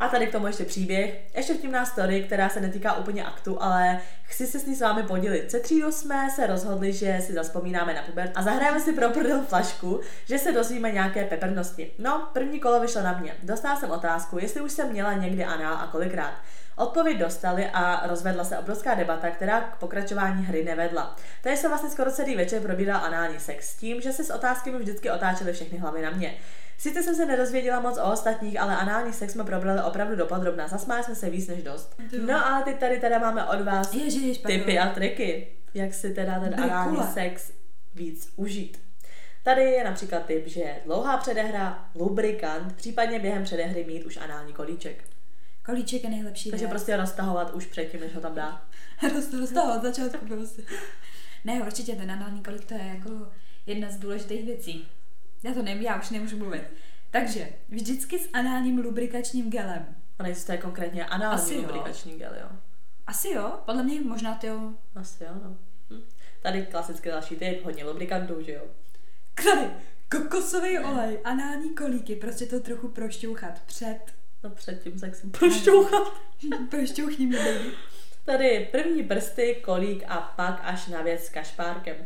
[0.04, 4.00] A tady k tomu ještě příběh, ještě vtipná story, která se netýká úplně aktu, ale
[4.22, 5.50] chci se s ní s vámi podělit.
[5.50, 9.42] Se třídou jsme se rozhodli, že si zaspomínáme na pubert a zahrajeme si pro prdel
[9.48, 11.90] flašku, že se dozvíme nějaké peprnosti.
[11.98, 13.34] No, první kolo vyšlo na mě.
[13.42, 16.34] Dostala jsem otázku, jestli už jsem měla někdy anál a kolikrát.
[16.76, 21.16] Odpověď dostali a rozvedla se obrovská debata, která k pokračování hry nevedla.
[21.42, 24.78] Tady se vlastně skoro celý večer probíral anální sex s tím, že se s otázkami
[24.78, 26.34] vždycky otáčely všechny hlavy na mě.
[26.78, 30.68] Sice jsem se nedozvěděla moc o ostatních, ale anální sex jsme probrali opravdu dopodrobna.
[30.68, 32.00] Zasmáli jsme se víc než dost.
[32.26, 36.40] No a teď tady teda máme od vás Ježiš, tipy a triky, jak si teda
[36.40, 37.52] ten anální sex
[37.94, 38.84] víc užít.
[39.44, 45.04] Tady je například tip, že dlouhá předehra, lubrikant, případně během předehry mít už anální kolíček.
[45.64, 46.50] Kolíček je nejlepší.
[46.50, 46.70] Takže věc.
[46.70, 48.62] prostě roztahovat už předtím, než ho tam dá.
[49.14, 50.62] Roz, rozstává od začátku prostě.
[51.44, 53.10] Ne, určitě ten anální kolik to je jako
[53.66, 54.88] jedna z důležitých věcí.
[55.44, 56.62] Já to nevím, já už nemůžu mluvit.
[57.10, 59.96] Takže vždycky s análním lubrikačním gelem.
[60.18, 61.62] A nejistě konkrétně anální Asi jo.
[61.62, 62.48] lubrikační gel, jo.
[63.06, 64.72] Asi jo, podle mě možná ty jo.
[64.94, 65.56] Asi jo, no.
[65.90, 66.02] Hm.
[66.42, 68.62] Tady klasický další tip, hodně lubrikantů, že jo.
[69.44, 69.70] Tady,
[70.10, 74.00] kokosový olej, anální kolíky, prostě to trochu prošťouchat před.
[74.42, 76.12] No předtím sexem prošťouchat.
[76.70, 77.70] Prošťouchni mi baby.
[78.24, 81.96] Tady první prsty, kolík a pak až na věc s kašpárkem.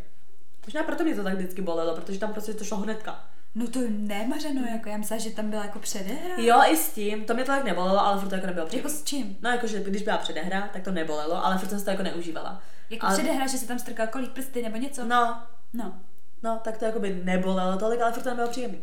[0.69, 3.25] Možná proto mě to tak vždycky bolelo, protože tam prostě to šlo hnedka.
[3.55, 6.35] No to nemařeno, jako já myslela, že tam byla jako předehra.
[6.39, 8.71] Jo, i s tím, to mě to tak nebolelo, ale furt to jako nebylo Jako
[8.89, 8.91] příjemný.
[9.01, 9.37] s čím?
[9.43, 12.63] No jakože když byla předehra, tak to nebolelo, ale furt jsem to jako neužívala.
[12.91, 15.05] Jako Ale- předehra, že se tam strkal kolík prsty nebo něco?
[15.05, 16.01] No, no.
[16.43, 18.79] no, tak to jako by nebolelo tolik, ale furt to nebylo příjemný.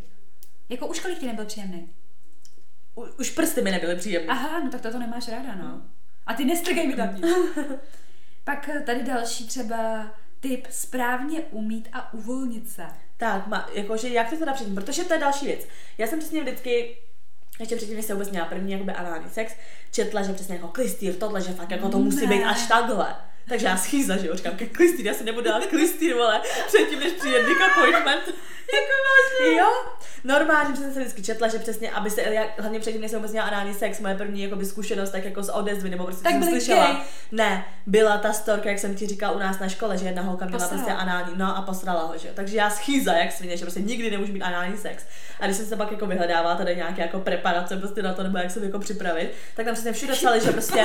[0.68, 1.88] Jako už kolik ti nebyl příjemný?
[2.94, 4.32] U, už prsty mi nebyly příjemné.
[4.32, 5.82] Aha, no tak to, to nemáš ráda, no.
[6.26, 7.24] A ty nestrkej mi tam nic.
[8.44, 10.06] Pak eh, tady další třeba
[10.40, 12.86] tip správně umít a uvolnit se.
[13.16, 15.66] Tak, ma, jakože jak to teda předtím, protože to je další věc.
[15.98, 16.96] Já jsem přesně vždycky,
[17.60, 19.52] ještě předtím, než jsem vůbec měla první jakoby anální sex,
[19.90, 22.36] četla, že přesně jako klistýr, tohle, že fakt jako to musí Ne.
[22.36, 23.16] být až takhle.
[23.48, 27.00] Takže já schýza, že jo, říkám, "Ke- klistýr, já si nebudu dát klistýr, vole, předtím,
[27.00, 28.22] než přijde dick appointment.
[28.74, 29.56] jako vážně?
[29.58, 29.66] Jo,
[30.24, 33.32] normálně jsem se vždycky četla, že přesně, aby se, já, hlavně předtím, než jsem vůbec
[33.32, 36.42] měla anální sex, moje první jakoby, zkušenost, tak jako z odezvy, nebo prostě Tak jsem
[36.44, 36.86] slyšela.
[36.86, 36.96] gay.
[37.32, 40.44] Ne, byla ta storka, jak jsem ti říkal u nás na škole, že jedna holka
[40.44, 40.82] měla Posrala.
[40.82, 42.34] prostě anální, no a posrala ho, že jo.
[42.36, 45.04] Takže já schýza, jak svině, že prostě nikdy nemůžu mít anální sex.
[45.40, 48.38] A když jsem se pak jako vyhledávala tady nějaké jako preparace prostě na to, nebo
[48.38, 50.84] jak se jako připravit, tak tam přesně všude psali, že prostě,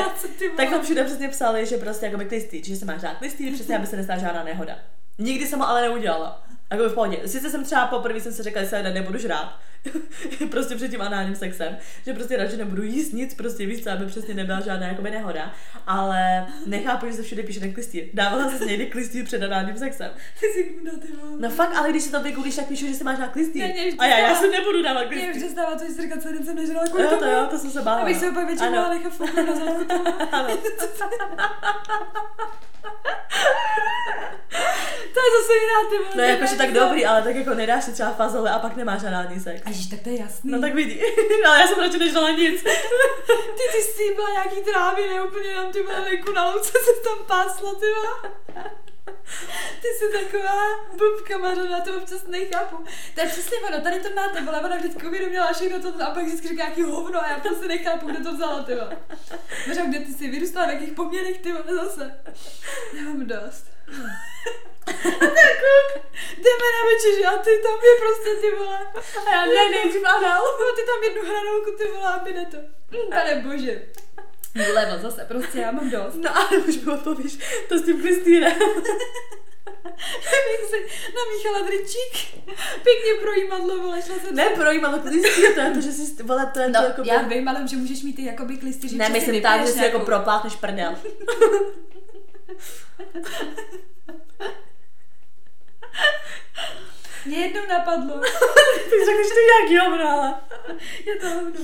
[0.57, 2.17] tak tam všude přesně psali, že prostě jako
[2.51, 4.75] klistýr, že se máš dát klistýr, přesně, aby se nestala žádná nehoda.
[5.17, 6.43] Nikdy jsem ho ale neudělala.
[6.71, 7.27] Jako v pohodě.
[7.27, 9.59] Sice jsem třeba poprvé jsem si řekla, že se nebudu žrát.
[10.51, 14.33] prostě před tím análním sexem, že prostě radši nebudu jíst nic, prostě víc, aby přesně
[14.33, 15.53] nebyla žádná jakoby nehoda,
[15.87, 18.03] ale nechápu, že se všude píše ten klistýr.
[18.13, 20.11] Dávala se někdy klistýr před análním sexem.
[20.39, 21.07] Ty si kdo, ty.
[21.39, 23.61] No fakt, ale když si to vygooglíš, tak píšu, že si máš dát klistýr.
[23.67, 25.41] Ne, mě A já, já se nebudu dávat Mě už klistýr.
[25.43, 27.31] přestává to, že jsi říkal, den jsem nežrala kvůli Jo, to tomu.
[27.31, 28.01] jo, to jsem se bála.
[28.01, 28.93] Abych se úplně vyčerpala, Ano.
[28.95, 29.85] nechat fouknout na zadku.
[35.13, 36.11] To je zase jiná, ty vole.
[36.15, 39.39] No jakože tak dobrý, ale tak jako nedáš si třeba fazole a pak nemáš anální
[39.39, 39.61] sex.
[39.67, 40.51] Ježiš, tak to je jasný.
[40.51, 41.01] No tak vidí.
[41.47, 42.63] ale já jsem radši neždala nic.
[43.57, 47.25] Ty ty stýbla nějaký trávy, ne úplně nám ty vole venku na louce se tam
[47.27, 48.33] pásla, ty vole.
[49.81, 50.61] Ty jsi taková
[50.97, 52.85] blbka, Mařena, to občas nechápu.
[53.15, 56.23] To je přesně ono, tady to máte, vole, ona vždycky uvědomila všechno to a pak
[56.23, 58.73] vždycky říká nějaký hovno a já prostě nechápu, kde to vzala, ty.
[59.67, 62.21] Mařena, kde ty jsi vyrůstala, v jakých poměrech, ty vole, zase.
[62.93, 63.65] Nemám dost.
[64.87, 66.05] A ten kluk,
[66.37, 68.79] jdeme na večeři a ty tam je prostě ty vole.
[69.27, 70.41] A já ne, nejdřív anal.
[70.75, 72.57] Ty tam jednu hranolku ty vole a ne to.
[73.09, 73.81] Pane bože.
[74.55, 76.15] Vlevo zase, prostě já mám dost.
[76.15, 77.37] No ale už mi odpovíš,
[77.69, 78.53] to s tím Kristýnem.
[80.23, 80.85] bych si
[81.15, 82.43] namíchala dričík.
[82.83, 86.59] Pěkně projímadlo, vole, šla jsem Ne, projímalo klistýr, to je to, že si, vole, to
[86.59, 87.01] je to No, jako...
[87.05, 88.97] já vím, ale že můžeš mít ty jakoby klistýři.
[88.97, 90.95] Ne, myslím tak, že si jako propláchneš prdel.
[97.25, 98.19] Mě jednou napadlo.
[98.89, 100.35] Ty řekneš to nějaký hovno, ale...
[101.05, 101.59] Je to hovno.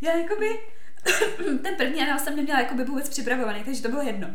[0.00, 0.60] Já jakoby,
[1.62, 4.28] ten první anál jsem neměla jakoby vůbec připravovaný, takže to bylo jedno.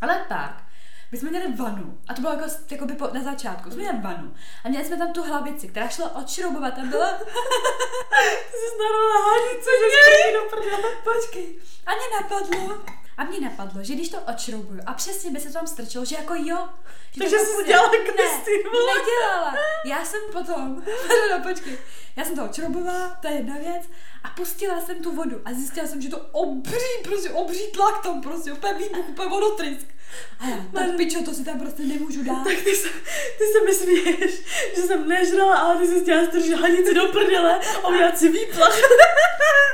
[0.00, 0.62] Ale pak,
[1.12, 4.34] my jsme měli vanu, a to bylo jako, jakoby po, na začátku, jsme měli vanu,
[4.64, 7.12] a měli jsme tam tu hlavici, která šla odšroubovat, tam byla,
[8.50, 10.96] Ty jsi narola hanice, že jsi do prdele.
[11.04, 12.84] počkej, a mě napadlo,
[13.16, 16.16] a mě napadlo, že když to odšroubuju a přesně by se to tam strčilo, že
[16.16, 16.68] jako jo.
[17.12, 17.68] Že Takže to jsi půjde.
[17.68, 18.92] dělala Ne, klistýr, vole.
[18.98, 19.54] nedělala.
[19.86, 20.82] Já jsem potom,
[21.30, 21.78] no počkej,
[22.16, 23.82] já jsem to odšroubovala, to je jedna věc,
[24.24, 28.22] a pustila jsem tu vodu a zjistila jsem, že to obří, prostě obří tlak tam
[28.22, 29.86] prostě, úplně výbuch, úplně vodotrysk.
[30.40, 32.44] A já, tak pičo, to si tam prostě nemůžu dát.
[32.44, 32.88] Tak ty se,
[33.38, 34.40] ty se mi směješ,
[34.76, 38.78] že jsem nežrala, ale ty jsi chtěla strčit hanici do prdele a udělat si výplach.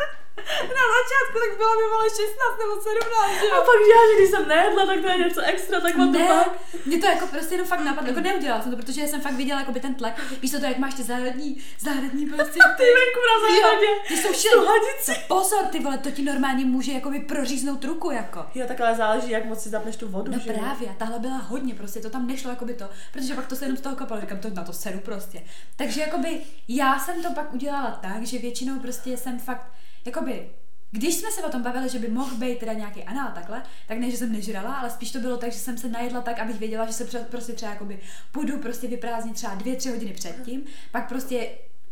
[0.78, 3.62] Na začátku tak byla mi vole 16 nebo 17, že A jo?
[3.70, 6.26] pak já, že když jsem nejedla, tak to je něco extra, tak on to Ne,
[6.28, 6.48] pak.
[6.86, 9.60] mě to jako prostě jenom fakt napadlo, jako neudělala jsem to, protože jsem fakt viděla
[9.60, 13.20] jako by ten tlak, víš to, to jak máš ty záhradní, záhradní prostě Ty venku
[13.30, 13.86] na zahradě.
[13.86, 15.14] Jo, ty jsou hanici.
[15.28, 18.46] Pozor, ty vole, to ti normálně může jakoby proříznout ruku, jako.
[18.54, 20.58] Jo, tak ale záleží, jak moc si zapneš tu vodu, No že jo?
[20.58, 23.64] právě, a tahle byla hodně, prostě to tam nešlo jakoby to, protože pak to se
[23.64, 25.42] jenom z toho kopalo, říkám, to na to seru prostě.
[25.76, 29.66] Takže jakoby já jsem to pak udělala tak, že většinou prostě jsem fakt,
[30.04, 30.50] jakoby,
[30.90, 33.98] když jsme se o tom bavili, že by mohl být teda nějaký anál takhle, tak
[33.98, 36.58] ne, že jsem nežrala, ale spíš to bylo tak, že jsem se najedla tak, abych
[36.58, 37.98] věděla, že se pře- prostě třeba jakoby
[38.32, 41.48] půjdu prostě vyprázdnit třeba dvě, tři hodiny předtím, pak prostě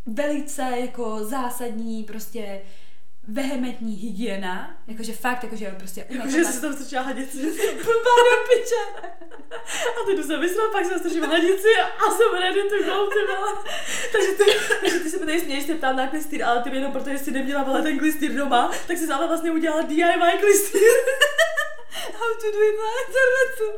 [0.06, 2.60] velice jako zásadní prostě
[3.28, 7.38] vehementní hygiena, jakože fakt, jakože prostě umyt Že to jsi tam strčila hanici.
[7.74, 9.08] Blbá do piče.
[9.70, 11.68] A ty jdu se vysrat, pak se strčím hanici
[11.98, 13.52] a jsem ready to go, ty vole.
[14.12, 14.44] Takže ty,
[14.80, 17.30] takže ty se mi tady směješ, se ptám na klistýr, ale ty jenom protože jsi
[17.30, 20.92] neměla vole ten klistýr doma, tak jsi ale vlastně udělala DIY klistýr.
[21.90, 23.68] How to do it na internetu.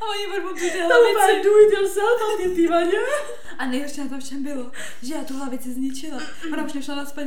[0.00, 1.42] A oni vrbu tu ty hlavici.
[1.44, 2.98] do it yourself a ty tývaně.
[3.58, 4.70] A nejhorší na tom všem bylo,
[5.02, 6.18] že já tu hlavici zničila.
[6.52, 7.24] Ona už nešla na spát,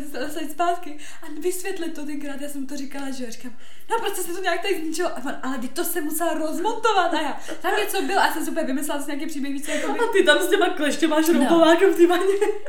[0.51, 0.99] zpátky.
[1.23, 3.57] A vysvětlit to tenkrát, já jsem mu to říkala, že říkám,
[3.89, 5.09] no prostě se to nějak tak zničilo.
[5.09, 7.13] A on, ale ty to se musela rozmontovat.
[7.13, 9.91] A já, tam něco bylo a jsem si úplně vymyslela si nějaký příběh více, jako
[9.91, 9.99] by...
[9.99, 12.23] A ty tam s těma kleštěma šroubovákem v tývaně.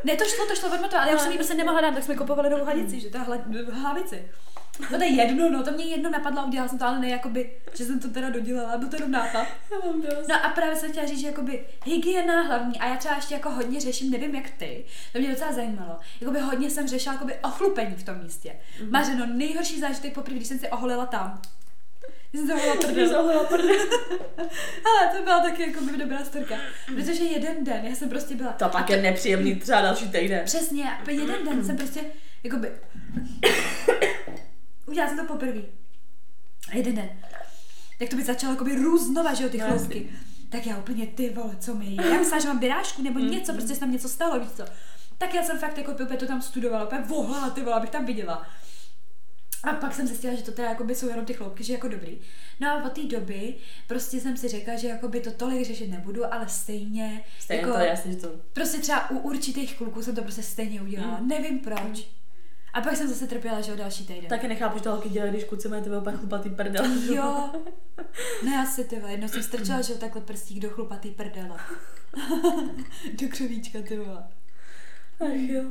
[0.04, 2.04] Ne, to šlo, to šlo odmotovat, ale já už jsem ji prostě nemohla dát, tak
[2.04, 3.38] jsme kupovali novou hladici, že ta hla,
[3.72, 4.28] hlavici.
[4.90, 7.08] No to je jedno, no, to mě jedno napadlo a udělala jsem to, ale ne
[7.08, 9.46] jakoby, že jsem to teda dodělala, byl to jenom nápad.
[9.72, 10.28] Já mám dost.
[10.28, 13.50] No a právě jsem chtěla říct, že jakoby hygiena hlavní a já třeba ještě jako
[13.50, 15.96] hodně řeším, nevím jak ty, to mě docela zajímalo.
[16.20, 18.52] Jakoby hodně jsem řešila jakoby ochlupení v tom místě.
[18.52, 18.86] Mhm.
[18.86, 18.92] Mm-hmm.
[18.92, 21.40] Mařeno, nejhorší zážitek poprvé, když jsem si oholila tam.
[22.30, 23.46] Když jsem jsi prdel.
[23.48, 23.76] prdel.
[24.84, 26.54] Ale to byla taky jako by dobrá storka.
[26.86, 28.52] Protože jeden den, já jsem prostě byla...
[28.52, 30.44] To pak je nepříjemný třeba další týden.
[30.44, 32.00] Přesně, a jeden den jsem prostě,
[32.44, 32.70] jakoby...
[34.90, 35.60] Udělala jsem to poprvé.
[36.72, 37.08] A jeden den.
[38.00, 40.10] Jak to by začalo jakoby růst znova, že jo, ty No, chloupky.
[40.48, 42.06] Tak já úplně, ty vole, co mi je?
[42.06, 44.64] Já myslela, že mám birášku nebo něco, prostě se tam něco stalo, víš co.
[45.18, 48.04] Tak já jsem fakt jako úplně to tam studovala, úplně vohla, ty vole, abych tam
[48.04, 48.46] viděla.
[49.64, 52.20] A pak jsem zjistila, že to teda jakoby jsou jenom ty chloupky, že jako dobrý.
[52.60, 53.54] No a od té doby
[53.86, 57.80] prostě jsem si řekla, že jakoby to tolik řešit nebudu, ale stejně, Stejně jako, to
[57.80, 58.28] je jasný, že to...
[58.52, 61.20] prostě třeba u určitých kluků jsem to prostě stejně udělala.
[61.20, 61.28] Mm.
[61.28, 62.06] Nevím proč.
[62.72, 64.28] A pak jsem zase trpěla, že o další týden.
[64.28, 66.84] Taky nechápu, že to holky dělají, když kluci mají tebe úplně chlupatý prdel.
[67.14, 67.50] Jo.
[68.44, 69.10] Ne, asi ty vole.
[69.12, 71.56] Jednou jsem strčila, že jo, takhle prstík do chlupatý prdele.
[73.20, 74.24] do křovíčka, ty vole.
[75.20, 75.62] Ach jo.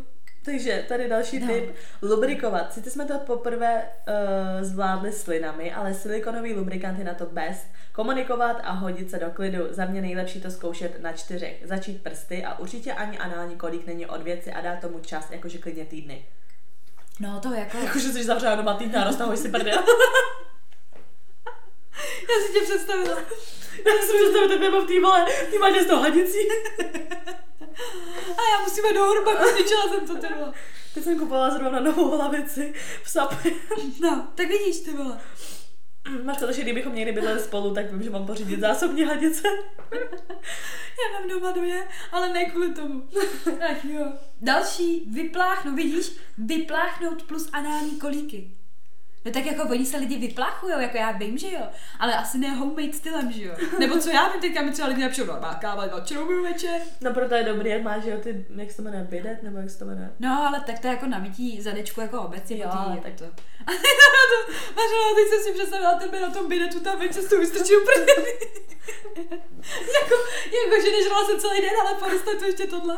[0.46, 1.48] Takže tady další No.
[1.48, 1.76] tip.
[2.02, 2.74] Lubrikovat.
[2.74, 7.68] Sice jsme to poprvé uh, zvládli s linami, ale silikonový lubrikant je na to best.
[7.94, 9.60] Komunikovat a hodit se do klidu.
[9.70, 11.62] Za mě nejlepší to zkoušet na čtyřech.
[11.66, 15.58] Začít prsty a určitě ani anální kolík není od věci a dát tomu čas, jakože
[15.58, 16.26] klidně týdny.
[17.20, 17.78] No to jako...
[17.78, 19.84] Jakože jsi zavřela doma týdny a roztahuj si prdel.
[22.30, 23.18] Já si tě představila.
[23.86, 26.38] Já si představit tebe v té vole, ty máš s tou hadicí.
[28.38, 30.54] A já musím jít do hurbaku, zničila jsem to, ty vole.
[30.94, 33.52] Teď jsem kupovala zrovna novou hlavici v sapě.
[34.00, 35.20] No, tak vidíš, ty vole.
[36.24, 39.48] Máš to, že kdybychom někdy bydleli spolu, tak vím, že mám pořídit zásobní hadice.
[41.00, 43.04] Já mám doma dvě, ale ne kvůli tomu.
[43.72, 44.14] Ach jo.
[44.42, 46.12] Další, vypláchnout, vidíš?
[46.38, 48.52] Vypláchnout plus anální kolíky.
[49.26, 51.62] No tak jako oni se lidi vyplachují, jako já vím, že jo,
[52.00, 53.56] ale asi ne homemade stylem, že jo.
[53.80, 56.82] Nebo co já vím, teďka mi třeba lidi napíšou, no má káva, no večer.
[57.02, 59.58] No proto je dobrý, jak máš, že jo, ty, jak se to jmenuje, bidet, nebo
[59.58, 60.12] jak se to jmenuje?
[60.20, 62.58] No, ale tak to je jako nabití zadečku jako obecně.
[62.58, 63.24] Jo, tý, tak to.
[64.76, 67.80] Mařela, teď jsem si představila tebe na tom bidetu, tam večer s tou vystrčil
[70.00, 70.16] jako,
[70.66, 72.98] jako, že nežrala jsem celý den, ale porostla to ještě tohle.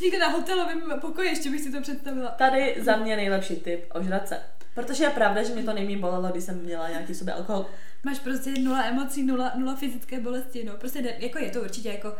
[0.00, 2.28] Někde na hotelovém pokoji, ještě bych si to představila.
[2.28, 4.42] Tady za mě nejlepší tip, ožrat se.
[4.74, 7.66] Protože je pravda, že mě to nejméně bolelo, když jsem měla nějaký sobě alkohol.
[8.04, 10.76] Máš prostě nula emocí, nula, nula fyzické bolesti, no.
[10.76, 12.16] Prostě ne, jako je to určitě jako...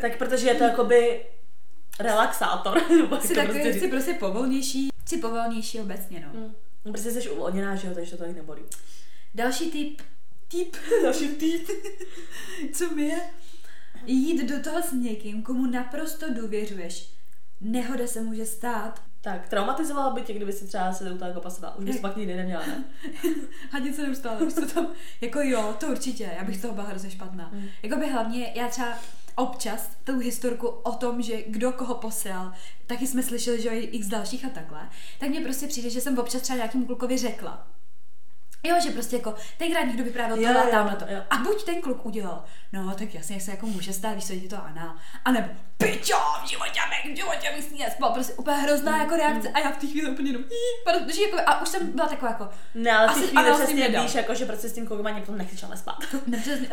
[0.00, 1.26] Tak protože je to jakoby
[2.00, 2.80] relaxátor.
[3.20, 6.40] Jsi takový, prostě jsi prostě povolnější, jsi povolnější obecně, no.
[6.40, 6.54] Mm.
[6.92, 8.62] Prostě jsi uvolněná, že jo, takže to tak nebolí.
[9.34, 10.02] Další typ,
[10.48, 11.68] typ, další typ,
[12.72, 13.20] co mi je,
[14.06, 17.10] jít do toho s někým, komu naprosto důvěřuješ.
[17.60, 21.40] Nehoda se může stát, tak, traumatizovala by tě, kdyby si třeba se u toho jako
[21.40, 21.76] pasovala.
[21.76, 22.84] Už bys pak nikdy neměla, ne?
[23.70, 24.86] Hadit se neustále, už to tam,
[25.20, 27.50] jako jo, to určitě, já bych z toho byla hrozně špatná.
[27.52, 27.68] Mm.
[27.82, 28.98] Jako by hlavně, já třeba
[29.34, 32.52] občas tu historku o tom, že kdo koho posel,
[32.86, 36.18] taky jsme slyšeli, že jo, x dalších a takhle, tak mně prostě přijde, že jsem
[36.18, 37.66] občas třeba nějakým klukovi řekla,
[38.64, 41.04] Jo, že prostě jako tenkrát někdo vyprávěl tohle a tamhle to.
[41.30, 44.36] A buď ten kluk udělal, no tak jasně, jak se jako může stát, když se
[44.36, 45.48] to Ana, a nebo
[45.82, 49.48] pičo, v životě bych, v životě bych s ní nespal, prostě úplně hrozná jako reakce
[49.48, 50.44] a já v té chvíli úplně jenom,
[50.84, 54.14] protože jako, a už jsem byla taková jako, ne, ale v té chvíli přesně víš,
[54.14, 55.98] jako, že prostě s tím klukem ani potom nechceš ale spát.
[56.26, 56.68] Ne, přesně,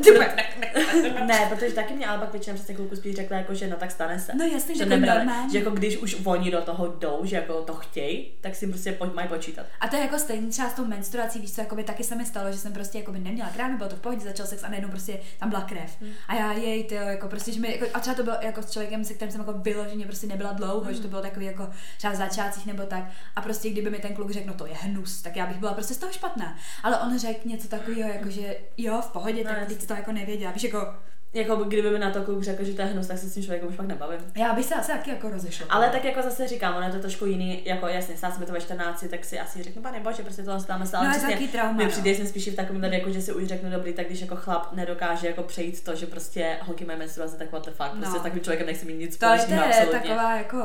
[1.26, 3.92] ne, protože taky mě ale pak většinou přesně kluku spíš řekla, jako, že no tak
[3.92, 4.32] stane se.
[4.36, 5.52] No jasně, že, to normální.
[5.52, 8.92] Že jako když už oni do toho jdou, že jako to chtějí, tak si prostě
[8.92, 9.66] pojď, mají počítat.
[9.80, 12.16] A to je jako stejný třeba s tou menstruací, víš co, jako by taky se
[12.16, 14.64] mi stalo, že jsem prostě jako by neměla krámy, bylo to v pohodě, začal sex
[14.64, 16.02] a najednou prostě tam byla krev.
[16.02, 16.12] Hmm.
[16.28, 18.72] A já jej, ty jako prostě, že mi, jako, a třeba to bylo jako s
[18.72, 20.94] člověkem, se kterým jsem jako vyloženě prostě nebyla dlouho, hmm.
[20.94, 23.04] že to bylo takový jako třeba v začátcích nebo tak.
[23.36, 25.74] A prostě kdyby mi ten kluk řekl, no to je hnus, tak já bych byla
[25.74, 26.58] prostě z toho špatná.
[26.84, 30.12] Ale on řekl něco takového, jako že jo, v pohodě, no, tak teď to jako
[30.12, 30.52] nevěděla.
[30.52, 30.94] Víš, jako
[31.34, 33.44] jako kdyby mi na to kluk řekl, že to je hnus, tak se s tím
[33.44, 34.20] člověkem už pak nebavím.
[34.36, 35.68] Já bych se asi taky jako rozešla.
[35.70, 38.46] Ale tak jako zase říkám, ono je to trošku jiný, jako jasně, stát se mi
[38.46, 41.08] to ve 14, tak si asi řeknu, pane bože, prostě to stáme stále.
[41.08, 41.84] No, taky trauma.
[41.84, 44.22] Mi přijde, jsem spíš v takovém tady, jako, že si už řeknu dobrý, tak když
[44.22, 47.90] jako chlap nedokáže jako přejít to, že prostě holky mají menstruaci, tak what the fuck,
[47.90, 48.20] prostě no.
[48.20, 49.64] s takovým člověkem nechci mít nic společného.
[49.64, 50.58] To je taková jako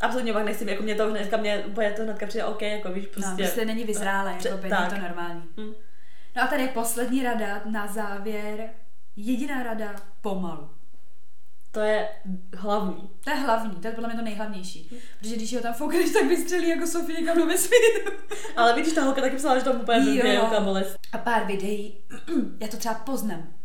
[0.00, 3.06] Absolutně pak nechci, jako mě to hnedka, mě, úplně to hnedka přijde OK, jako víš,
[3.06, 3.30] prostě.
[3.30, 5.42] No, prostě není vyzrálé, jako by, to normální.
[5.56, 5.72] Hmm.
[6.36, 8.70] No a tady poslední rada na závěr
[9.16, 10.68] Jediná rada, pomalu.
[11.70, 12.08] To je
[12.56, 13.10] hlavní.
[13.24, 14.88] To je hlavní, to je podle mě to nejhlavnější.
[14.90, 15.00] Hmm.
[15.18, 18.10] Protože když ho tam foukneš, tak vystřelí jako Sofie někam do vesmíru.
[18.56, 20.60] Ale vidíš, ta holka taky psala, že to úplně jo.
[20.60, 20.96] bolest.
[21.12, 21.94] A pár videí,
[22.60, 23.61] já to třeba poznám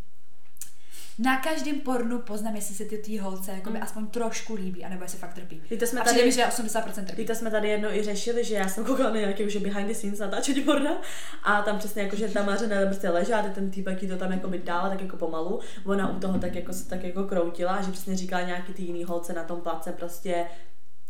[1.20, 3.78] na každém pornu poznám, jestli se ty tý holce jako mm.
[3.82, 5.62] aspoň trošku líbí, anebo jestli fakt trpí.
[5.70, 7.22] Víte, jsme a tady, mi, že 80% trpí.
[7.22, 9.94] Víte, jsme tady jedno i řešili, že já jsem koukala na nějaké už behind the
[9.94, 11.02] scenes natáčení porna
[11.44, 14.48] a tam přesně jako, že ta Mařena prostě ležela, a ten týpek to tam jako
[14.48, 17.92] by dala tak jako pomalu, ona u toho tak jako se tak jako kroutila, že
[17.92, 20.46] přesně říkala nějaký ty jiný holce na tom place prostě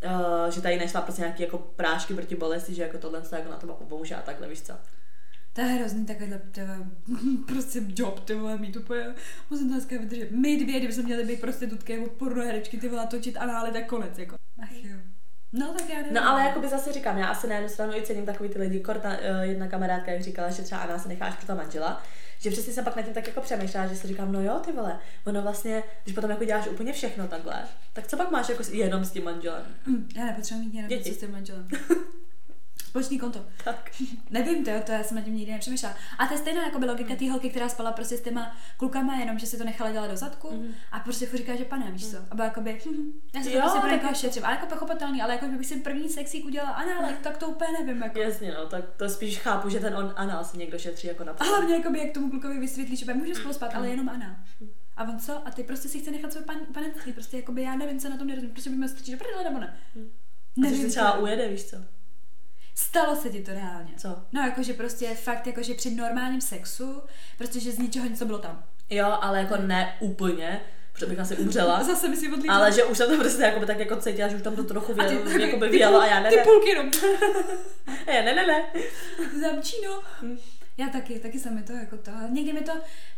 [0.05, 3.57] Uh, že tady nešla prostě nějaký jako prášky proti bolesti, že jako tohle jako na
[3.57, 4.73] to pomůže a takhle, víš co.
[5.57, 6.41] To je hrozný takovýhle
[7.47, 9.05] prostě job, ty vole, mít úplně,
[9.49, 10.31] musím to dneska vydržet.
[10.31, 14.17] My dvě, kdyby jsme měli být prostitutky nebo pornoherečky, ty vole, točit anály, tak konec,
[14.17, 14.35] jako.
[14.63, 14.97] Ach jo.
[15.53, 16.13] No tak já nevím.
[16.13, 18.59] No ale jako by zase říkám, já asi na jednu stranu i cením takový ty
[18.59, 22.03] lidi, Korta, uh, jedna kamarádka, jak říkala, že třeba Anna se necháš pro ta manžela,
[22.39, 24.71] že přesně jsem pak nad tím tak jako přemýšlela, že si říkám, no jo, ty
[24.71, 28.63] vole, ono vlastně, když potom jako děláš úplně všechno takhle, tak co pak máš jako
[28.71, 29.65] jenom s tím manželem?
[29.85, 31.67] Mm, já nepotřebuji mít jenom s tím manželem.
[32.87, 33.45] Společný konto.
[33.63, 33.91] Tak.
[34.29, 35.95] Nevím, to, to já jsem na tím nikdy nepřemýšlela.
[36.17, 39.15] A to je stejná jako by logika té holky, která spala prostě s těma klukama,
[39.15, 40.73] jenom že si to nechala dělat do zadku mm.
[40.91, 42.17] a prostě furt říká, že pane, víš co.
[42.31, 44.45] A byla jakoby, hm, já si to prostě pro někoho šetřím.
[44.45, 48.03] Ale jako pochopitelný, ale jako bych si první sexík udělala anál, tak to úplně nevím.
[48.03, 48.19] Jako.
[48.19, 51.31] Jasně, no, tak to spíš chápu, že ten on anál si někdo šetří jako na
[51.39, 54.35] A hlavně jako by, jak tomu klukovi vysvětlí, že může spolu spát, ale jenom anál.
[54.97, 55.47] A on co?
[55.47, 58.09] A ty prostě si chce nechat své pan, panenství, prostě jako by já nevím, co
[58.09, 59.77] na tom nerozumím, prostě bych strčit do prdele nebo ne.
[60.55, 61.77] Nevím, že třeba ujede, víš co?
[62.77, 63.93] Stalo se ti to reálně?
[63.97, 64.19] Co?
[64.31, 67.01] No, jakože prostě fakt, jakože při normálním sexu,
[67.37, 68.63] protože z ničeho něco bylo tam.
[68.89, 70.61] Jo, ale jako ne úplně,
[70.93, 71.83] protože bych asi umřela.
[71.83, 72.55] Zase si odlítla.
[72.55, 74.93] Ale že už jsem to prostě jako tak jako cítila, že už tam to trochu
[74.93, 76.29] vělo, ty, jako by vělo a já ne.
[76.29, 76.91] Ty půlky jenom.
[78.07, 78.65] já ne, ne, ne.
[79.41, 80.01] Zamčíno.
[80.21, 80.37] Hm.
[80.77, 82.11] Já taky, taky jsem mi to jako to.
[82.29, 82.71] Někdy mi to,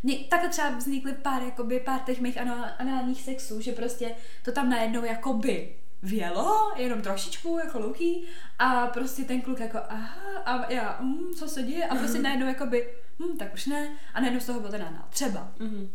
[0.04, 2.38] ně, takhle třeba vznikly pár, jakoby, pár těch mých
[2.78, 4.12] análních sexů, že prostě
[4.46, 8.26] to tam najednou jakoby vělo, jenom trošičku, jako louký,
[8.60, 12.22] a prostě ten kluk jako, aha, a já, mm, co se děje, a prostě mm-hmm.
[12.22, 12.88] najednou jakoby,
[13.20, 15.06] hm, tak už ne, a najednou z toho byl ten anál.
[15.10, 15.52] Třeba.
[15.60, 15.90] Mm-hmm.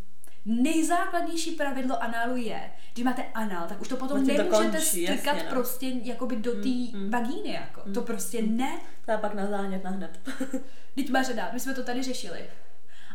[0.46, 5.50] Nejzákladnější pravidlo análu je, když máte anál, tak už to potom no nemůžete jasně, no.
[5.50, 7.10] prostě jakoby do té mm, mm.
[7.10, 7.82] vagíny, jako.
[7.86, 7.94] Mm.
[7.94, 10.20] To prostě ne To je pak na zánět na hned.
[10.94, 12.50] Teď máš dát, my jsme to tady řešili.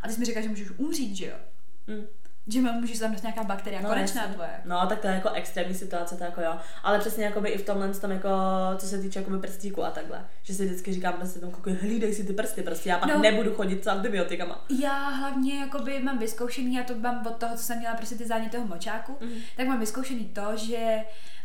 [0.01, 1.35] A ty jsi mi říkal, že můžeš umřít, že jo?
[1.87, 2.05] Mm.
[2.51, 4.33] Že mám, můžeš tam dostat nějaká bakterie, no, konečná jasně.
[4.35, 4.49] tvoje.
[4.65, 6.57] No, tak to je jako extrémní situace, to jako jo.
[6.83, 8.29] Ale přesně jakoby i v tomhle tom jako,
[8.77, 10.25] co se týče jakoby prstíku a takhle.
[10.43, 13.19] Že si vždycky říkám prostě tomu kuku, hlídej si ty prsty, prostě já pak No.
[13.19, 14.65] nebudu chodit s antibiotikama.
[14.79, 18.25] Já hlavně jakoby mám vyzkoušený, já to mám od toho, co jsem měla prostě ty
[18.25, 19.33] záněty toho močáku, Mhm.
[19.57, 20.77] tak mám vyzkoušený to, že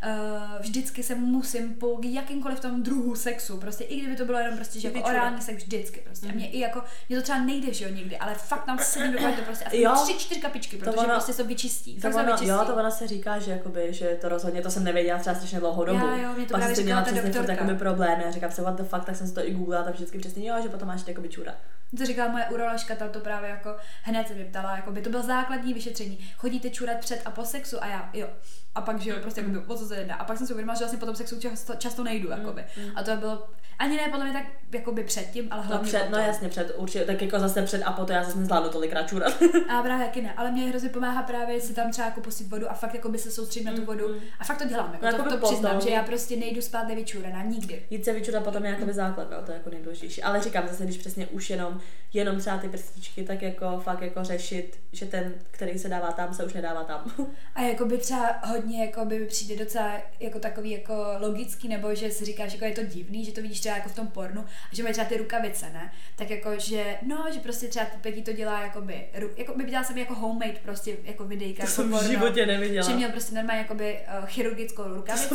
[0.07, 4.57] uh, vždycky se musím po jakýmkoliv tom druhu sexu, prostě i kdyby to bylo jenom
[4.57, 6.27] prostě, že jako orální sex vždycky prostě.
[6.27, 6.37] A Mhm.
[6.37, 9.19] mě i jako, mě to třeba nejde, že jo, někdy, ale fakt tam sedím do
[9.19, 9.93] to prostě asi Jo.
[10.05, 12.01] tři, čtyři kapičky, protože ono- prostě se vyčistí.
[12.01, 12.47] To ono, vyčistí.
[12.47, 15.61] jo, to ona se říká, že, jakoby, že to rozhodně, to jsem nevěděla třeba strašně
[15.61, 16.07] dlouhou dobu.
[16.07, 18.23] Já, jo, mě to Pak jsem měla přesně furt jakoby problémy.
[18.25, 20.49] Já říkám se, what the fuck, tak jsem si to i googlila, tam vždycky přesně,
[20.49, 21.55] jo, že potom máš jakoby čůrat.
[21.99, 25.11] To říkala moje uroložka, ta to právě jako hned se mě ptala, jako by to
[25.11, 26.19] bylo základní vyšetření.
[26.37, 28.29] Chodíte čurat před a po sexu a já, jo.
[28.75, 30.15] A pak, že jo, prostě jako by, o co se jedná.
[30.15, 32.65] A pak jsem si uvědomila, že vlastně po tom sexu často, často nejdu, jakoby.
[32.95, 36.19] A to bylo, ani ne podle mě tak jakoby předtím, ale No, hlavně před, no
[36.19, 39.33] jasně, před, určitě, tak jako zase před a po to já zase nezvládnu tolikrát čůrat.
[39.69, 42.71] A právě taky ne, ale mě hrozně pomáhá právě si tam třeba jako pustit vodu
[42.71, 44.05] a fakt jako by se soustředit na tu vodu.
[44.41, 46.89] A fakt to dělám, jako No, to, jakoby to přiznám, že já prostě nejdu spát
[46.89, 47.83] nevyčuraná, nikdy.
[47.91, 50.23] Jít se vyčurat potom je jakoby základ, no, to je jako nejdůležitější.
[50.23, 51.81] Ale říkám zase, když přesně už jenom,
[52.13, 56.35] jenom třeba ty prstičky, tak jako fakt jako řešit, že ten, který se dává tam,
[56.35, 57.13] se už nedává tam.
[57.55, 62.11] A jako by třeba hodně jako by přijde docela jako takový jako logický, nebo že
[62.11, 64.75] si říkáš, jako je to divný, že to vidíš třeba jako v tom pornu, a
[64.75, 65.93] že mají třeba ty rukavice, ne?
[66.17, 69.07] Tak jako, že no, že prostě třeba Peggy to dělá jakoby,
[69.37, 71.63] jako by dělala jsem jako homemade prostě jako videjka.
[71.63, 72.09] To jako jsem v porno.
[72.09, 72.89] životě neviděla.
[72.89, 75.35] Že měl prostě normálně jakoby uh, chirurgickou rukavici,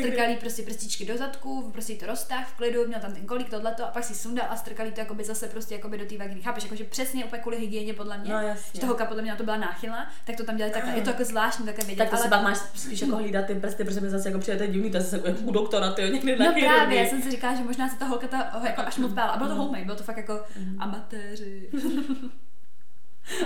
[0.00, 3.84] strkalý prostě prstičky do zadku, prostě to roztáh v klidu, měl tam ten kolík tohleto
[3.84, 6.42] a pak si sundal a strkalý to jakoby zase prostě jakoby do té vagíny.
[6.42, 8.32] Chápeš, jakože přesně opět kvůli hygieně podle mě.
[8.32, 8.40] No,
[8.74, 10.94] že toho podle mě na to byla náchylná, tak to tam dělali takhle.
[10.94, 11.96] Je to jako zvláštní také vidět.
[11.96, 12.22] Tak to ale...
[12.22, 14.90] se pak máš spíš jako hlídat ty prsty, protože mi zase jako přijde ten divný,
[14.90, 17.53] to zase jako jak u doktora, ty někdy na No právě, já jsem si říkala,
[17.54, 19.32] že možná se ta holka ta, jako až moc bála.
[19.32, 20.82] A bylo to homemade, bylo to fakt jako Mhm.
[20.82, 21.70] amatéři.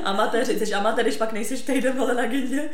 [0.05, 2.71] Amatéři, jsi amatér, když pak nejseš týden, ale na gindě.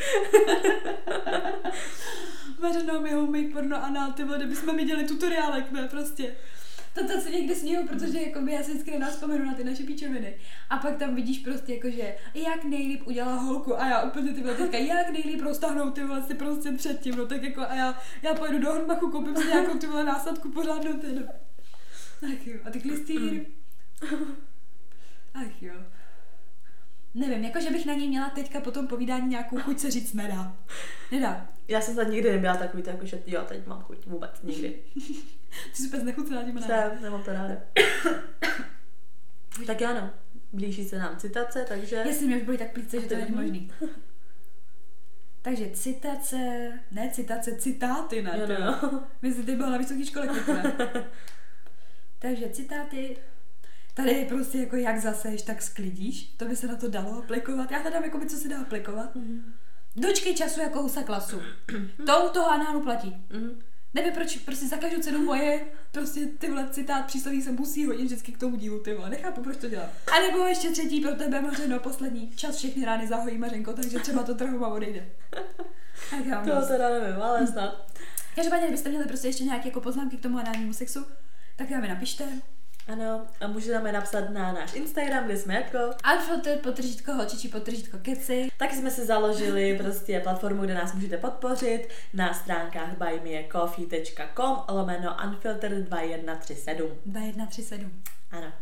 [2.60, 6.34] Mařeno mi homemade porno anal, ty vole, kdybychom viděli tutoriálek, ne, prostě.
[6.94, 9.82] To, to se někdy směju, protože jako já si vždycky na vzpomenu na ty naše
[9.82, 10.34] píčoviny.
[10.70, 14.40] A pak tam vidíš prostě jako, že jak nejlíp udělala holku a já úplně ty
[14.40, 18.34] vole teďka, jak nejlíp roztáhnout ty si prostě předtím, no tak jako a já, já
[18.34, 21.26] pojedu do Hornbachu, koupím si nějakou ty vole násadku pořádnou no.
[22.32, 23.46] Ach jo, a ty klistýr.
[25.34, 25.74] Ach jo.
[27.14, 30.12] Nevím, jako že bych na něj měla teďka po tom povídání nějakou chuť se říct
[30.12, 30.56] nedá.
[31.12, 31.53] Nedá.
[31.68, 34.74] Já jsem snad nikdy nebyla takový, to jako, že jo, teď mám chuť, vůbec, nikdy.
[35.76, 36.72] Ty jsi znechucená těma námi.
[36.72, 37.56] Jsem, nemám to ráda.
[39.66, 40.10] tak jo, no.
[40.52, 41.96] Blíží se nám citace, takže...
[41.96, 43.72] Jestli mě už byly tak plíce, že to není možný.
[45.42, 48.38] Takže citace, ne citace, citáty, ne?
[48.38, 49.02] Jo, to no.
[49.22, 50.28] My jsi ty byla na vysoké škole?
[52.18, 53.16] Takže citáty,
[53.94, 57.70] tady je prostě jako jak zaseš, tak sklidíš, to by se na to dalo aplikovat.
[57.70, 59.14] Já hledám, jako by, co se dá aplikovat.
[59.14, 59.54] Mhm.
[59.96, 61.42] Dočkej času jako husa klasu.
[62.06, 63.16] To u toho análu platí.
[63.30, 63.60] Mhm.
[63.94, 65.60] Nevím, proč prostě za každou cenu moje
[65.92, 69.10] prostě tyhle citát přísloví se musí hodit vždycky k tomu dílu, ty vole.
[69.10, 69.88] Nechápu, proč to dělám.
[70.12, 72.30] A nebo ještě třetí pro tebe, Mařeno, poslední.
[72.36, 75.06] Čas všechny rány zahojí, Mařenko, takže třeba to trhova odejde.
[76.10, 77.86] Tak já To teda nevím, ale snad.
[78.34, 81.06] Každopádně, kdybyste měli prostě ještě nějaké jako poznámky k tomu análnímu sexu,
[81.56, 82.24] tak nám je napište.
[82.88, 85.78] Ano, a můžete nám je napsat na náš Instagram, kde jsme jako.
[86.14, 88.48] Unfiltered, potržítko holčičí, potržítko keci.
[88.56, 95.78] Taky jsme si založili prostě platformu, kde nás můžete podpořit na stránkách buymeacoffee.com lomeno unfiltered
[95.78, 96.90] 2137.
[97.06, 98.02] 2137.
[98.30, 98.52] Ano.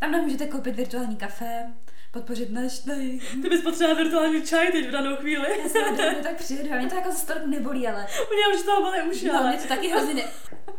[0.00, 1.72] Tam nám můžete koupit virtuální kafe,
[2.10, 3.20] podpořit náš tady.
[3.42, 5.46] Ty bys potřebovala virtuální čaj teď v danou chvíli.
[5.74, 9.10] Já to tak přijedu, mě to jako za tolik nebolí, ale Mě už toho bolí
[9.10, 9.50] uši, no, ale...
[9.50, 10.22] mě to taky hrozně ne...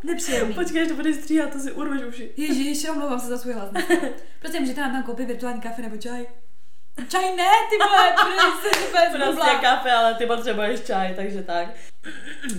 [0.08, 0.54] nepříjemný.
[0.54, 2.32] Počkej, až to budeš stříhat, to si urveš uši.
[2.38, 3.70] Ježíš, omlouvám se za svůj hlas.
[4.40, 6.26] Prostě můžete nám tam koupit virtuální kafe nebo čaj.
[7.10, 8.14] Čaj ne, ty vole,
[8.52, 9.60] Prostě zblblá.
[9.60, 11.68] kafe, ale ty potřebuješ čaj, takže tak.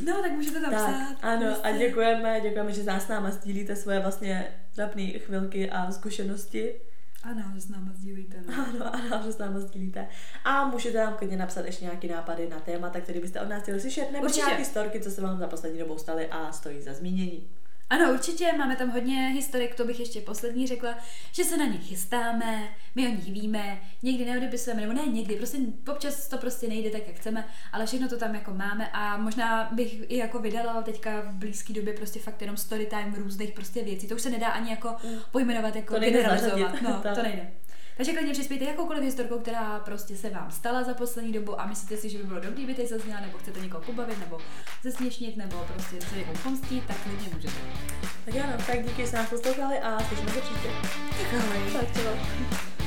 [0.05, 1.16] No, tak můžete tam Tak, psát.
[1.22, 1.78] ano, a prostě.
[1.78, 6.74] děkujeme, děkujeme, že nás s náma sdílíte svoje vlastně trapné chvilky a zkušenosti.
[7.22, 8.36] Ano, že s náma sdílíte.
[8.48, 8.54] No.
[8.68, 10.08] Ano, ano, že s náma sdílíte.
[10.44, 13.80] A můžete nám klidně napsat ještě nějaký nápady na témata, které byste od nás chtěli
[13.80, 14.46] slyšet, nebo Určitě.
[14.46, 17.48] nějaké storky, co se vám za poslední dobou staly a stojí za zmínění.
[17.91, 20.95] Ano, určitě, máme tam hodně historik, to bych ještě poslední řekla,
[21.32, 25.59] že se na ně chystáme, my o nich víme, někdy neodepisujeme, nebo ne někdy, prostě
[25.91, 29.68] občas to prostě nejde tak, jak chceme, ale všechno to tam jako máme a možná
[29.72, 33.84] bych i jako vydala teďka v blízké době prostě fakt jenom story time různých prostě
[33.84, 34.97] věcí, to už se nedá ani jako
[35.30, 37.53] pojmenovat jako To generalizovat, no, to nejde.
[37.99, 41.96] Takže klidně přispějte jakoukoliv historkou, která prostě se vám stala za poslední dobu a myslíte
[41.96, 44.38] si, že by bylo dobrý, by teď zazněla, nebo chcete někoho pobavit, nebo
[44.82, 47.55] zesměšnit, nebo prostě se někomu pomstit, tak klidně můžete.
[48.24, 50.68] Tak jo, no, tak díky, že jste nás poslouchali a slyšíme se příště.
[51.11, 51.72] Tak ahoj.
[51.72, 52.77] Tak čau.